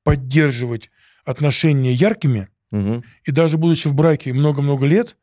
[0.04, 0.90] поддерживать
[1.24, 3.02] отношения яркими, Мгм.
[3.24, 5.16] и даже будучи в браке много-много лет,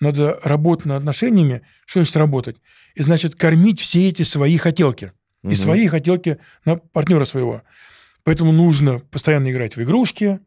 [0.00, 1.62] надо работать над отношениями.
[1.86, 2.56] Что значит работать?
[2.94, 5.12] И значит кормить все эти свои хотелки.
[5.42, 5.54] И Мгм.
[5.56, 7.62] свои хотелки на партнера своего.
[8.24, 10.40] Поэтому нужно постоянно играть в игрушки,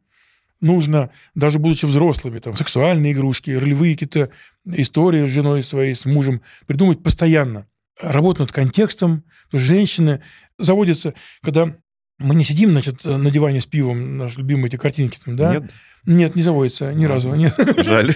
[0.61, 4.29] нужно, даже будучи взрослыми, там, сексуальные игрушки, ролевые какие-то
[4.65, 7.67] истории с женой своей, с мужем, придумать постоянно.
[8.01, 9.23] Работать над контекстом.
[9.45, 10.21] Потому что женщины
[10.57, 11.75] заводятся, когда
[12.17, 15.53] мы не сидим, значит, на диване с пивом, наши любимые эти картинки там, да?
[15.53, 15.73] Нет?
[16.05, 17.33] Нет, не заводится ни разу.
[17.33, 17.53] Нет.
[17.77, 18.11] Жаль.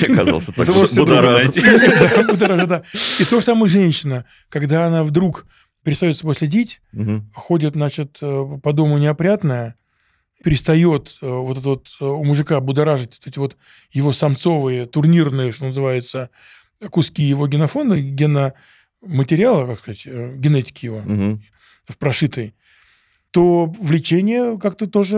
[0.00, 1.54] Мне казался так Это может себе друга будоражит.
[2.16, 2.82] Да, будоражит, да.
[3.20, 5.46] И то же самое женщина, когда она вдруг
[5.82, 6.80] перестает собой следить,
[7.34, 9.76] ходит, значит, э, по дому неопрятная,
[10.42, 13.56] перестает э, вот это вот э, у мужика будоражить эти вот
[13.90, 16.30] его самцовые, турнирные, что называется,
[16.90, 21.42] куски его генофонда, геноматериала, как сказать, э, генетики его, Мгм.
[21.86, 22.54] в прошитой,
[23.30, 25.16] то влечение как-то тоже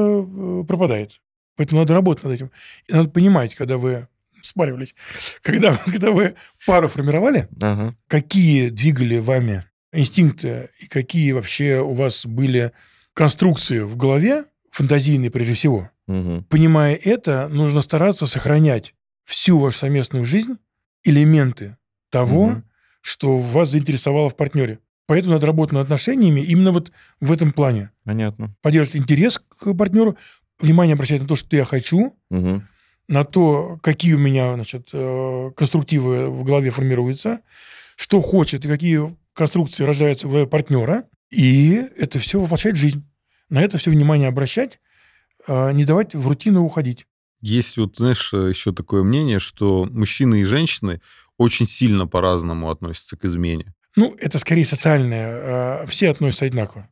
[0.66, 1.20] пропадает.
[1.56, 2.50] Поэтому надо работать над этим.
[2.88, 4.08] И надо понимать, когда вы
[4.42, 4.94] спаривались,
[5.42, 6.34] когда, когда вы
[6.66, 7.94] пару формировали, Ага.
[8.08, 12.72] какие двигали вами инстинкты и какие вообще у вас были
[13.12, 14.44] конструкции в голове,
[14.81, 15.91] фантазийные прежде всего.
[16.07, 16.45] Мгм.
[16.45, 20.57] Понимая это, нужно стараться сохранять всю вашу совместную жизнь,
[21.05, 21.76] элементы
[22.11, 22.64] того, Мгм.
[23.03, 24.78] что вас заинтересовало в партнере.
[25.07, 27.91] Поэтому надо работать над отношениями именно вот в этом плане.
[28.05, 28.55] Понятно.
[28.62, 30.16] Поддерживать интерес к партнеру,
[30.59, 32.66] внимание обращать на то, что я хочу, Мгм.
[33.09, 37.41] на то, какие у меня значит, э, конструктивы в голове формируются,
[37.97, 43.05] что хочет и какие конструкции рождаются в голове партнера, и это все воплощать в жизнь.
[43.51, 44.80] На это все внимание обращать,
[45.46, 47.07] а не давать в рутину уходить.
[47.40, 51.01] Есть вот, знаешь, еще такое мнение, что мужчины и женщины
[51.38, 53.74] очень сильно по-разному относятся к измене.
[53.96, 55.82] Ну, это скорее социальное.
[55.82, 56.88] э, Все относятся одинаково.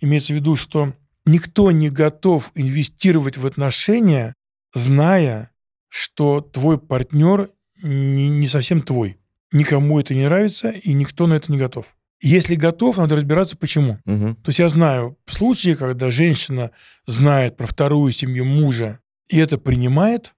[0.00, 0.92] Имеется в виду, что
[1.24, 4.34] никто не готов инвестировать в отношения,
[4.74, 5.50] зная,
[5.88, 7.50] что твой партнер
[7.82, 9.16] не, не совсем твой.
[9.52, 11.86] никому это не нравится, и никто на это не готов.
[12.26, 13.98] Если готов, надо разбираться, почему.
[14.06, 14.36] Угу.
[14.36, 16.70] То есть я знаю случаи, когда женщина
[17.06, 20.34] знает про вторую семью мужа и это принимает.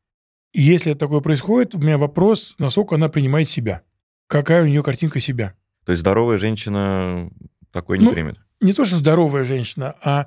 [0.53, 3.83] И если такое происходит, у меня вопрос, насколько она принимает себя.
[4.27, 5.55] Какая у нее картинка себя.
[5.85, 7.31] То есть здоровая женщина
[7.71, 8.39] такое не Ну, примет?
[8.61, 10.27] Не то, что здоровая женщина, а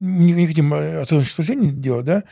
[0.00, 2.24] не, не хотим оценочное суждение делать, да,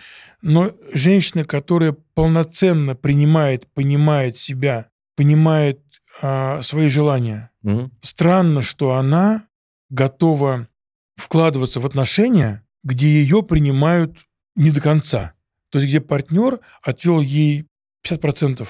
[0.42, 5.80] но женщина, которая полноценно принимает, понимает себя, понимает
[6.22, 7.50] а, свои желания.
[7.62, 7.92] Мгм.
[8.02, 9.46] Странно, что она
[9.90, 10.68] готова
[11.16, 14.16] вкладываться в отношения, где ее принимают
[14.56, 15.34] не до конца.
[15.70, 17.66] То есть где партнер отвел ей
[18.04, 18.66] 50%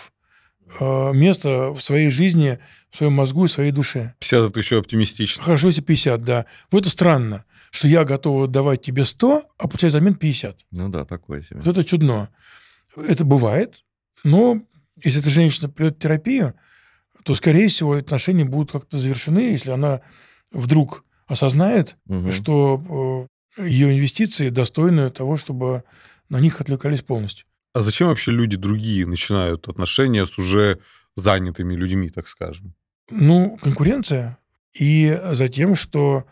[0.80, 2.58] э, места в своей жизни,
[2.90, 4.14] в своем мозгу и в своей душе.
[4.20, 5.42] 50 это еще оптимистично.
[5.42, 6.46] Хорошо, если 50, да.
[6.70, 10.66] Вот это странно, что я готова давать тебе 100, а получать взамен 50.
[10.72, 11.60] Ну да, такое себе.
[11.60, 12.28] Вот это чудно.
[12.96, 13.84] Это бывает,
[14.24, 14.62] но
[15.02, 16.54] если эта женщина придет в терапию,
[17.24, 20.00] то, скорее всего, отношения будут как-то завершены, если она
[20.50, 22.32] вдруг осознает, Мгм.
[22.32, 23.26] что
[23.58, 25.84] э, ее инвестиции достойны того, чтобы
[26.28, 27.46] на них отвлекались полностью.
[27.72, 30.80] А зачем вообще люди другие начинают отношения с уже
[31.14, 32.74] занятыми людьми, так скажем?
[33.10, 34.38] Ну, конкуренция.
[34.72, 36.24] И затем, что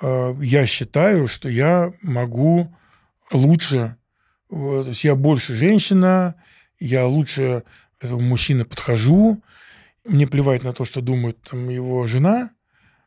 [0.00, 2.74] э, я считаю, что я могу
[3.32, 3.96] лучше,
[4.48, 6.34] вот, то есть я больше женщина,
[6.78, 7.64] я лучше
[8.00, 9.42] этому мужчине подхожу,
[10.08, 12.50] мне плевать на то, что думает там, его жена,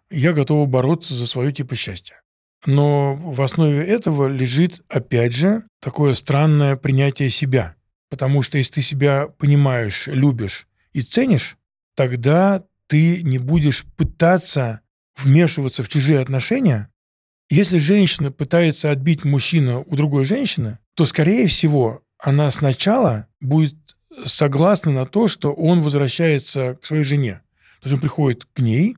[0.09, 2.21] я готова бороться за свое типа счастья.
[2.65, 7.75] Но в основе этого лежит, опять же, такое странное принятие себя.
[8.09, 11.57] Потому что если ты себя понимаешь, любишь и ценишь,
[11.95, 14.81] тогда ты не будешь пытаться
[15.17, 16.89] вмешиваться в чужие отношения.
[17.49, 23.75] Если женщина пытается отбить мужчину у другой женщины, то, скорее всего, она сначала будет
[24.25, 27.41] согласна на то, что он возвращается к своей жене.
[27.81, 28.93] То есть он приходит к ней,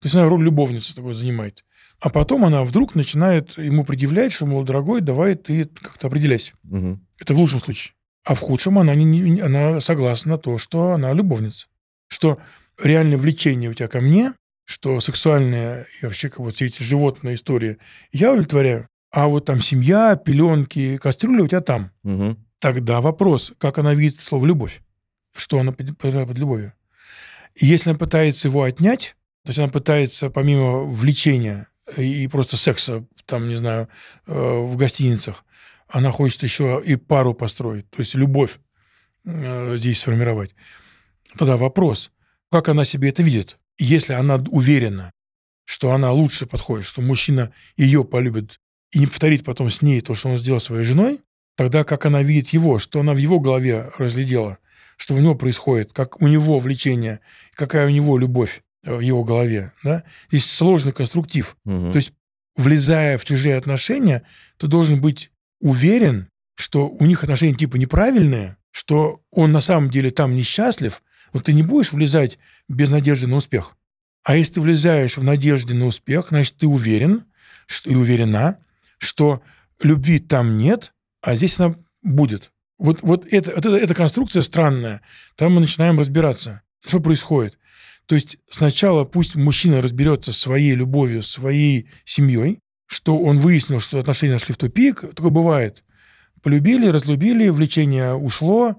[0.00, 1.64] то есть она роль любовницы такой занимает.
[2.00, 6.52] А потом она вдруг начинает ему предъявлять, что, мол, дорогой, давай ты как-то определяйся.
[6.64, 7.06] Мгм.
[7.18, 7.94] Это в лучшем случае.
[8.24, 11.66] А в худшем она, не, не- она согласна на то, что она любовница.
[12.08, 12.38] Что
[12.82, 14.34] реальное влечение у тебя ко мне,
[14.66, 17.78] что сексуальная и вообще как вот все эти животные истории
[18.12, 21.90] я удовлетворяю, а вот там семья, пеленки, кастрюля у тебя там.
[22.02, 22.43] Мгм.
[22.64, 24.80] Тогда вопрос, как она видит слово «любовь»,
[25.36, 26.72] что она под, под- любовью.
[27.54, 33.50] Если она пытается его отнять, то есть она пытается помимо влечения и просто секса, там,
[33.50, 33.90] не знаю,
[34.26, 35.44] э, в гостиницах,
[35.88, 38.58] она хочет еще и пару построить, то есть любовь
[39.26, 40.54] э, здесь сформировать.
[41.36, 42.12] Тогда вопрос,
[42.50, 43.58] как она себе это видит?
[43.76, 45.12] Если она уверена,
[45.66, 48.58] что она лучше подходит, что мужчина ее полюбит
[48.90, 51.20] и не повторит потом с ней то, что он сделал своей женой,
[51.56, 54.58] тогда как она видит его, что она в его голове разглядела,
[54.96, 57.20] что у него происходит, как у него влечение,
[57.54, 59.72] какая у него любовь э, в его голове.
[59.82, 60.04] Да?
[60.28, 61.56] Здесь сложный конструктив.
[61.64, 61.92] Мгм.
[61.92, 62.12] То есть,
[62.56, 64.22] влезая в чужие отношения,
[64.58, 65.30] ты должен быть
[65.60, 71.02] уверен, что у них отношения типа неправильные, что он на самом деле там несчастлив,
[71.32, 72.38] но ты не будешь влезать
[72.68, 73.76] без надежды на успех.
[74.22, 77.24] А если ты влезаешь в надежде на успех, значит, ты уверен,
[77.66, 78.58] что, или уверена,
[78.98, 79.42] что
[79.80, 80.93] любви там нет,
[81.24, 82.52] а здесь она будет.
[82.78, 85.00] Вот, вот это, вот это- эта конструкция странная.
[85.36, 87.58] Там мы начинаем разбираться, что происходит.
[88.06, 94.36] То есть сначала пусть мужчина разберется своей любовью, своей семьей, что он выяснил, что отношения
[94.36, 95.00] шли в тупик.
[95.14, 95.82] Такое бывает.
[96.42, 98.78] Полюбили, разлюбили, влечение ушло,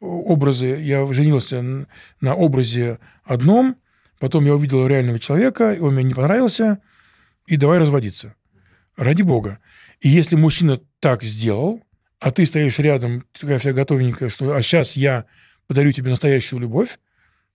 [0.00, 1.86] образы, я женился
[2.20, 3.76] на образе одном,
[4.18, 6.80] потом я увидел реального человека, и он мне не понравился,
[7.46, 8.34] и давай разводиться.
[8.96, 9.60] Ради бога.
[10.00, 11.83] И если мужчина так сделал,
[12.24, 15.26] а ты стоишь рядом, такая вся готовенькая, что а сейчас я
[15.66, 16.98] подарю тебе настоящую любовь,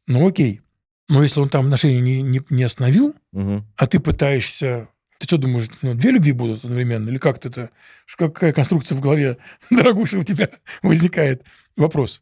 [0.05, 0.61] ну окей.
[1.07, 3.65] Но если он там отношения не, не, не остановил, Мгм.
[3.75, 4.89] а ты пытаешься...
[5.17, 7.09] Ты что думаешь, ну, две любви будут одновременно?
[7.09, 7.71] Или как то это?
[8.15, 9.37] Какая конструкция в голове,
[9.71, 10.49] дорогуша, у тебя
[10.83, 11.43] возникает?
[11.75, 12.21] Вопрос.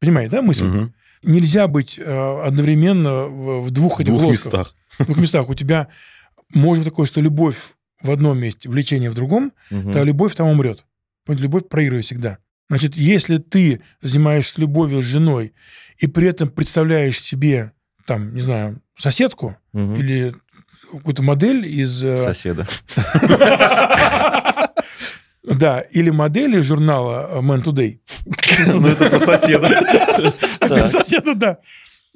[0.00, 0.64] Понимаете, да, мысль?
[0.64, 0.94] Мгм.
[1.22, 4.74] Нельзя быть э, одновременно в, в двух В этих двух местах.
[4.98, 5.48] В двух местах.
[5.50, 5.88] У тебя
[6.54, 9.92] может быть такое, что любовь в одном месте, влечение в другом, Мгм.
[9.92, 10.85] то любовь там умрет.
[11.28, 12.38] Любовь проигрывает всегда.
[12.68, 15.52] Значит, если ты занимаешься любовью с женой
[15.98, 17.72] и при этом представляешь себе,
[18.06, 19.94] там, не знаю, соседку Мгм.
[19.96, 20.34] или
[20.90, 22.02] какую-то модель из...
[22.02, 22.66] э, Соседа.
[25.44, 28.00] Да, или модель из журнала э, Man Today.
[28.66, 29.68] Ну, это про соседа.
[30.58, 30.88] Так.
[30.90, 31.58] Соседа, да.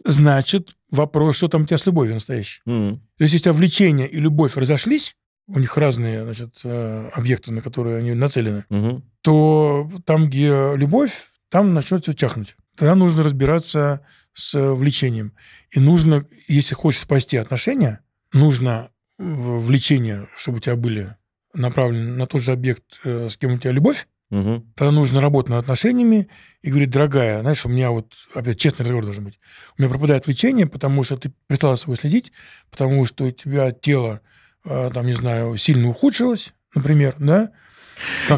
[0.05, 2.61] Значит, вопрос, что там у тебя с любовью настоящей.
[2.65, 2.97] Мгм.
[3.19, 5.15] То есть, если у тебя влечение и любовь разошлись,
[5.55, 9.03] у них разные значит, э, объекты, на которые они нацелены, Мгм.
[9.23, 12.57] то там, где любовь, там начнет все чахнуть.
[12.77, 15.35] Тогда нужно разбираться с влечением.
[15.73, 18.01] И нужно, если хочешь спасти отношения,
[18.33, 21.17] нужно влечение, чтобы у тебя были
[21.53, 24.65] направлены на тот же объект, э, с кем у тебя любовь, Угу.
[24.77, 26.29] Тогда нужно работать над отношениями
[26.63, 29.41] и говорить, дорогая, знаешь, у меня вот, опять, честный разговор должен быть.
[29.77, 32.31] У меня пропадает влечение, потому что ты перестала собой следить,
[32.71, 34.29] потому что у тебя тело, э,
[34.65, 37.53] там, не знаю, сильно ухудшилось, например, да,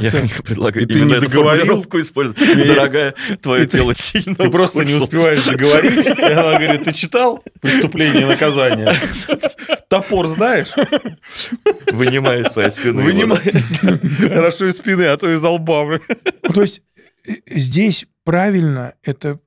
[0.00, 0.10] я
[0.44, 2.66] предлагаю и именно ты не эту формулировку использовать.
[2.66, 8.22] Дорогая, твое тело сильно Ты просто не успеваешь договорить, и она говорит, ты читал «Преступление
[8.22, 8.94] и наказание»?
[9.88, 10.72] Топор знаешь?
[11.92, 13.02] Вынимай своей спины.
[13.02, 13.40] Вынимай.
[14.28, 16.00] Хорошо из спины, а то из лба.
[16.42, 16.82] Ну, то есть
[17.26, 19.38] э, здесь правильно это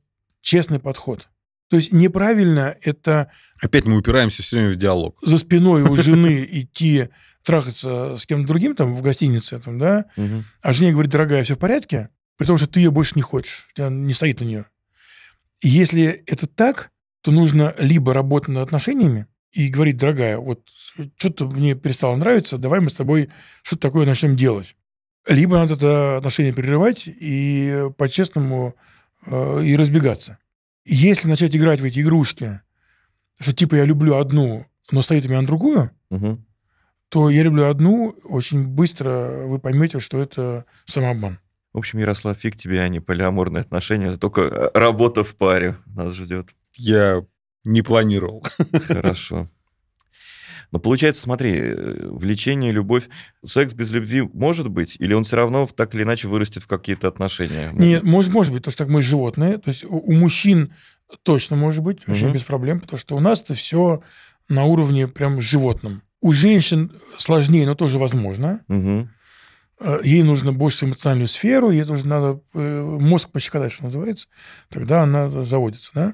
[0.41, 1.27] честный подход.
[1.69, 3.31] То есть неправильно это...
[3.61, 5.17] Опять мы упираемся все время в диалог.
[5.23, 7.09] За спиной у жены идти
[7.43, 10.43] трахаться с кем-то другим там в гостинице, там, да, угу.
[10.61, 13.67] а жене говорит, дорогая, все в порядке, при том, что ты ее больше не хочешь,
[13.71, 14.65] у тебя не стоит на нее.
[15.61, 16.91] И если это так,
[17.21, 20.67] то нужно либо работать над отношениями и говорить, дорогая, вот
[21.17, 23.29] что-то мне перестало нравиться, давай мы с тобой
[23.63, 24.75] что-то такое начнем делать.
[25.27, 28.75] Либо надо это отношение прерывать и по-честному
[29.25, 30.37] э, и разбегаться.
[30.85, 32.61] Если начать играть в эти игрушки,
[33.39, 36.39] что типа я люблю одну, но стоит у меня на другую, угу
[37.09, 41.39] то я люблю одну, очень быстро вы поймете, что это самообман.
[41.73, 45.77] В общем, Ярослав, фиг тебе, а не полиаморные отношения, это только э, работа в паре
[45.85, 46.49] нас ждет.
[46.75, 47.25] Я
[47.63, 48.43] не планировал.
[48.87, 49.47] Хорошо.
[50.71, 53.09] Но получается, смотри, э, влечение, любовь,
[53.45, 57.07] секс без любви может быть, или он все равно так или иначе вырастет в какие-то
[57.07, 57.71] отношения?
[57.73, 59.57] Нет, может, может быть, потому что так мы животные.
[59.57, 60.73] То есть у, у мужчин
[61.23, 62.33] точно может быть, вообще угу.
[62.33, 64.01] без проблем, потому что у нас это все
[64.49, 66.01] на уровне прям животном.
[66.21, 68.61] У женщин сложнее, но тоже возможно.
[68.67, 69.09] Угу.
[70.03, 74.27] Ей нужно больше эмоциональную сферу, ей тоже надо э, мозг пощекотать, что называется,
[74.69, 75.91] тогда она заводится.
[75.93, 76.13] Да?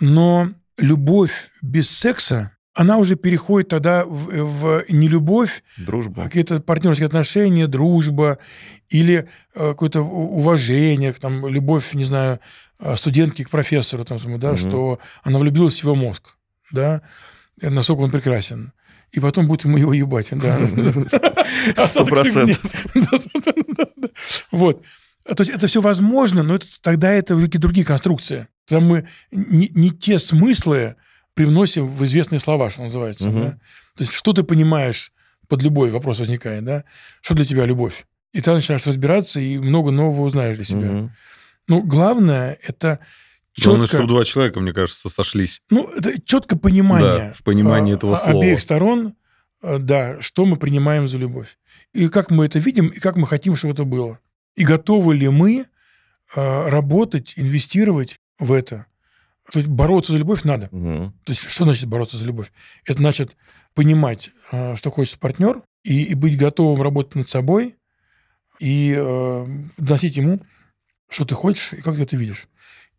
[0.00, 6.22] Но любовь без секса, она уже переходит тогда в, в не любовь, дружба.
[6.22, 8.38] а какие-то партнерские отношения, дружба
[8.88, 12.40] или э, какое-то уважение, там, любовь, не знаю,
[12.96, 14.56] студентки к профессору, там, да, угу.
[14.56, 16.36] что она влюбилась в его мозг,
[16.72, 17.02] да,
[17.60, 18.72] насколько он прекрасен
[19.14, 20.26] и потом будет ему его ебать.
[21.86, 22.86] Сто процентов.
[24.50, 24.82] Вот.
[25.24, 28.48] То есть это все возможно, но это, тогда это какие-то другие конструкции.
[28.68, 30.96] Тогда мы не, не те смыслы
[31.34, 33.28] привносим в известные слова, что называется.
[33.28, 33.38] Угу.
[33.38, 33.50] Да?
[33.96, 35.12] То есть что ты понимаешь
[35.48, 36.84] под любой вопрос возникает, да?
[37.20, 38.06] Что для тебя любовь?
[38.32, 40.90] И ты начинаешь разбираться и много нового узнаешь для себя.
[40.90, 41.10] Угу.
[41.68, 43.00] Ну, главное это
[43.52, 43.70] четко...
[43.70, 45.62] Главное, чтобы два человека, мне кажется, сошлись.
[45.70, 47.28] Ну, это четко понимание.
[47.28, 48.38] Да, в понимании этого слова.
[48.38, 49.14] Обеих сторон,
[49.62, 51.58] э, да, что мы принимаем за любовь.
[51.92, 54.18] И как мы это видим, и как мы хотим, чтобы это было.
[54.56, 55.66] И готовы ли мы
[56.34, 58.86] э, работать, инвестировать в это.
[59.52, 60.68] То есть бороться за любовь надо.
[60.72, 61.12] Угу.
[61.24, 62.52] То есть что значит бороться за любовь?
[62.84, 63.36] Это значит
[63.74, 67.76] понимать, э, что хочет партнер, и, и быть готовым работать над собой,
[68.58, 70.40] и э, доносить ему,
[71.08, 72.48] что ты хочешь, и как ты это видишь.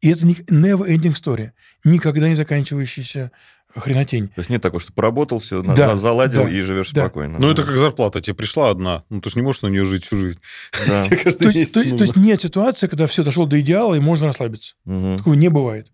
[0.02, 1.52] И это не never ending story,
[1.84, 3.32] никогда не заканчивающаяся
[3.76, 4.28] хренотень.
[4.30, 7.06] То есть нет такого, что поработал, все, да, заладил да, и живешь да.
[7.06, 7.40] спокойно.
[7.40, 8.22] Ну, это как зарплата.
[8.22, 9.04] Тебе пришла одна.
[9.10, 10.40] Ну, ты же не можешь на нее жить всю жизнь.
[10.88, 11.04] Да.
[11.10, 11.16] то,
[11.50, 14.76] есть, то, то есть нет ситуации, когда все дошло до идеала, и можно расслабиться.
[14.86, 15.18] Угу.
[15.18, 15.92] Такого не бывает.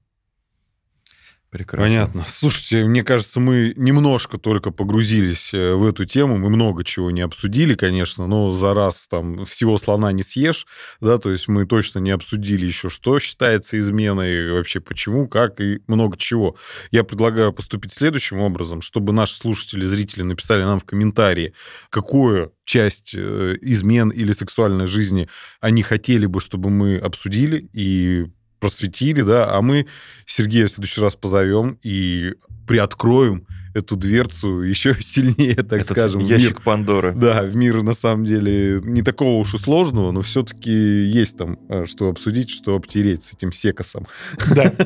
[1.51, 1.85] Прекрасно.
[1.85, 2.25] Понятно.
[2.29, 6.37] Слушайте, мне кажется, мы немножко только погрузились э, в эту тему.
[6.37, 10.65] Мы много чего не обсудили, конечно, но за раз там всего слона не съешь,
[11.01, 15.81] да, то есть мы точно не обсудили еще, что считается изменой, вообще почему, как и
[15.87, 16.55] много чего.
[16.89, 21.53] Я предлагаю поступить следующим образом, чтобы наши слушатели, зрители написали нам в комментарии,
[21.89, 25.27] какую часть э, измен или сексуальной жизни
[25.59, 28.27] они хотели бы, чтобы мы обсудили и
[28.61, 29.87] просветили, да, а мы
[30.25, 32.35] Сергея в следующий раз позовем и
[32.67, 36.21] приоткроем эту дверцу еще сильнее, так Этот скажем.
[36.21, 37.13] Ящик мир, Пандоры.
[37.13, 41.57] Да, в мир, на самом деле, не такого уж и сложного, но все-таки есть там
[41.69, 44.07] э, что обсудить, что обтереть с этим секосом.
[44.53, 44.71] Да.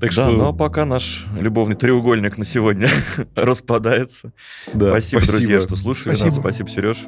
[0.00, 0.30] Так что...
[0.30, 2.88] но пока наш любовный треугольник на сегодня
[3.34, 4.32] распадается.
[4.68, 6.36] Спасибо, друзья, что слушали нас.
[6.36, 6.98] Спасибо, Сереж.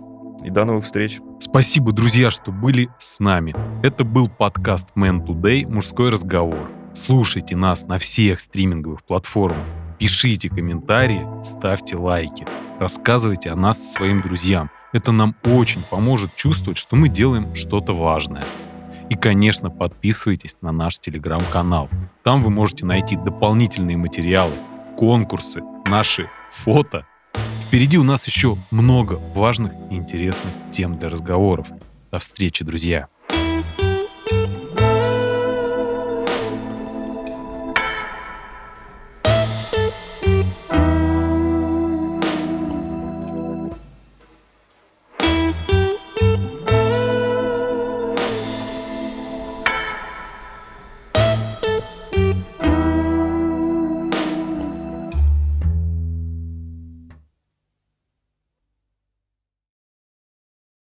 [0.43, 1.21] И до новых встреч.
[1.41, 3.55] Спасибо, друзья, что были с нами.
[3.83, 6.71] Это был подкаст Man Today «Мужской разговор».
[6.95, 9.65] Слушайте нас на всех стриминговых платформах.
[9.99, 12.47] Пишите комментарии, ставьте лайки.
[12.79, 14.71] Рассказывайте о нас своим друзьям.
[14.93, 18.45] Это нам очень поможет чувствовать, что мы делаем что-то важное.
[19.11, 21.89] И, конечно, подписывайтесь на наш телеграм-канал.
[22.23, 24.53] Там вы можете найти дополнительные материалы,
[24.97, 27.07] конкурсы, наши фото
[27.69, 31.67] Впереди у нас еще много важных и интересных тем для разговоров.
[32.11, 33.09] До встречи, друзья!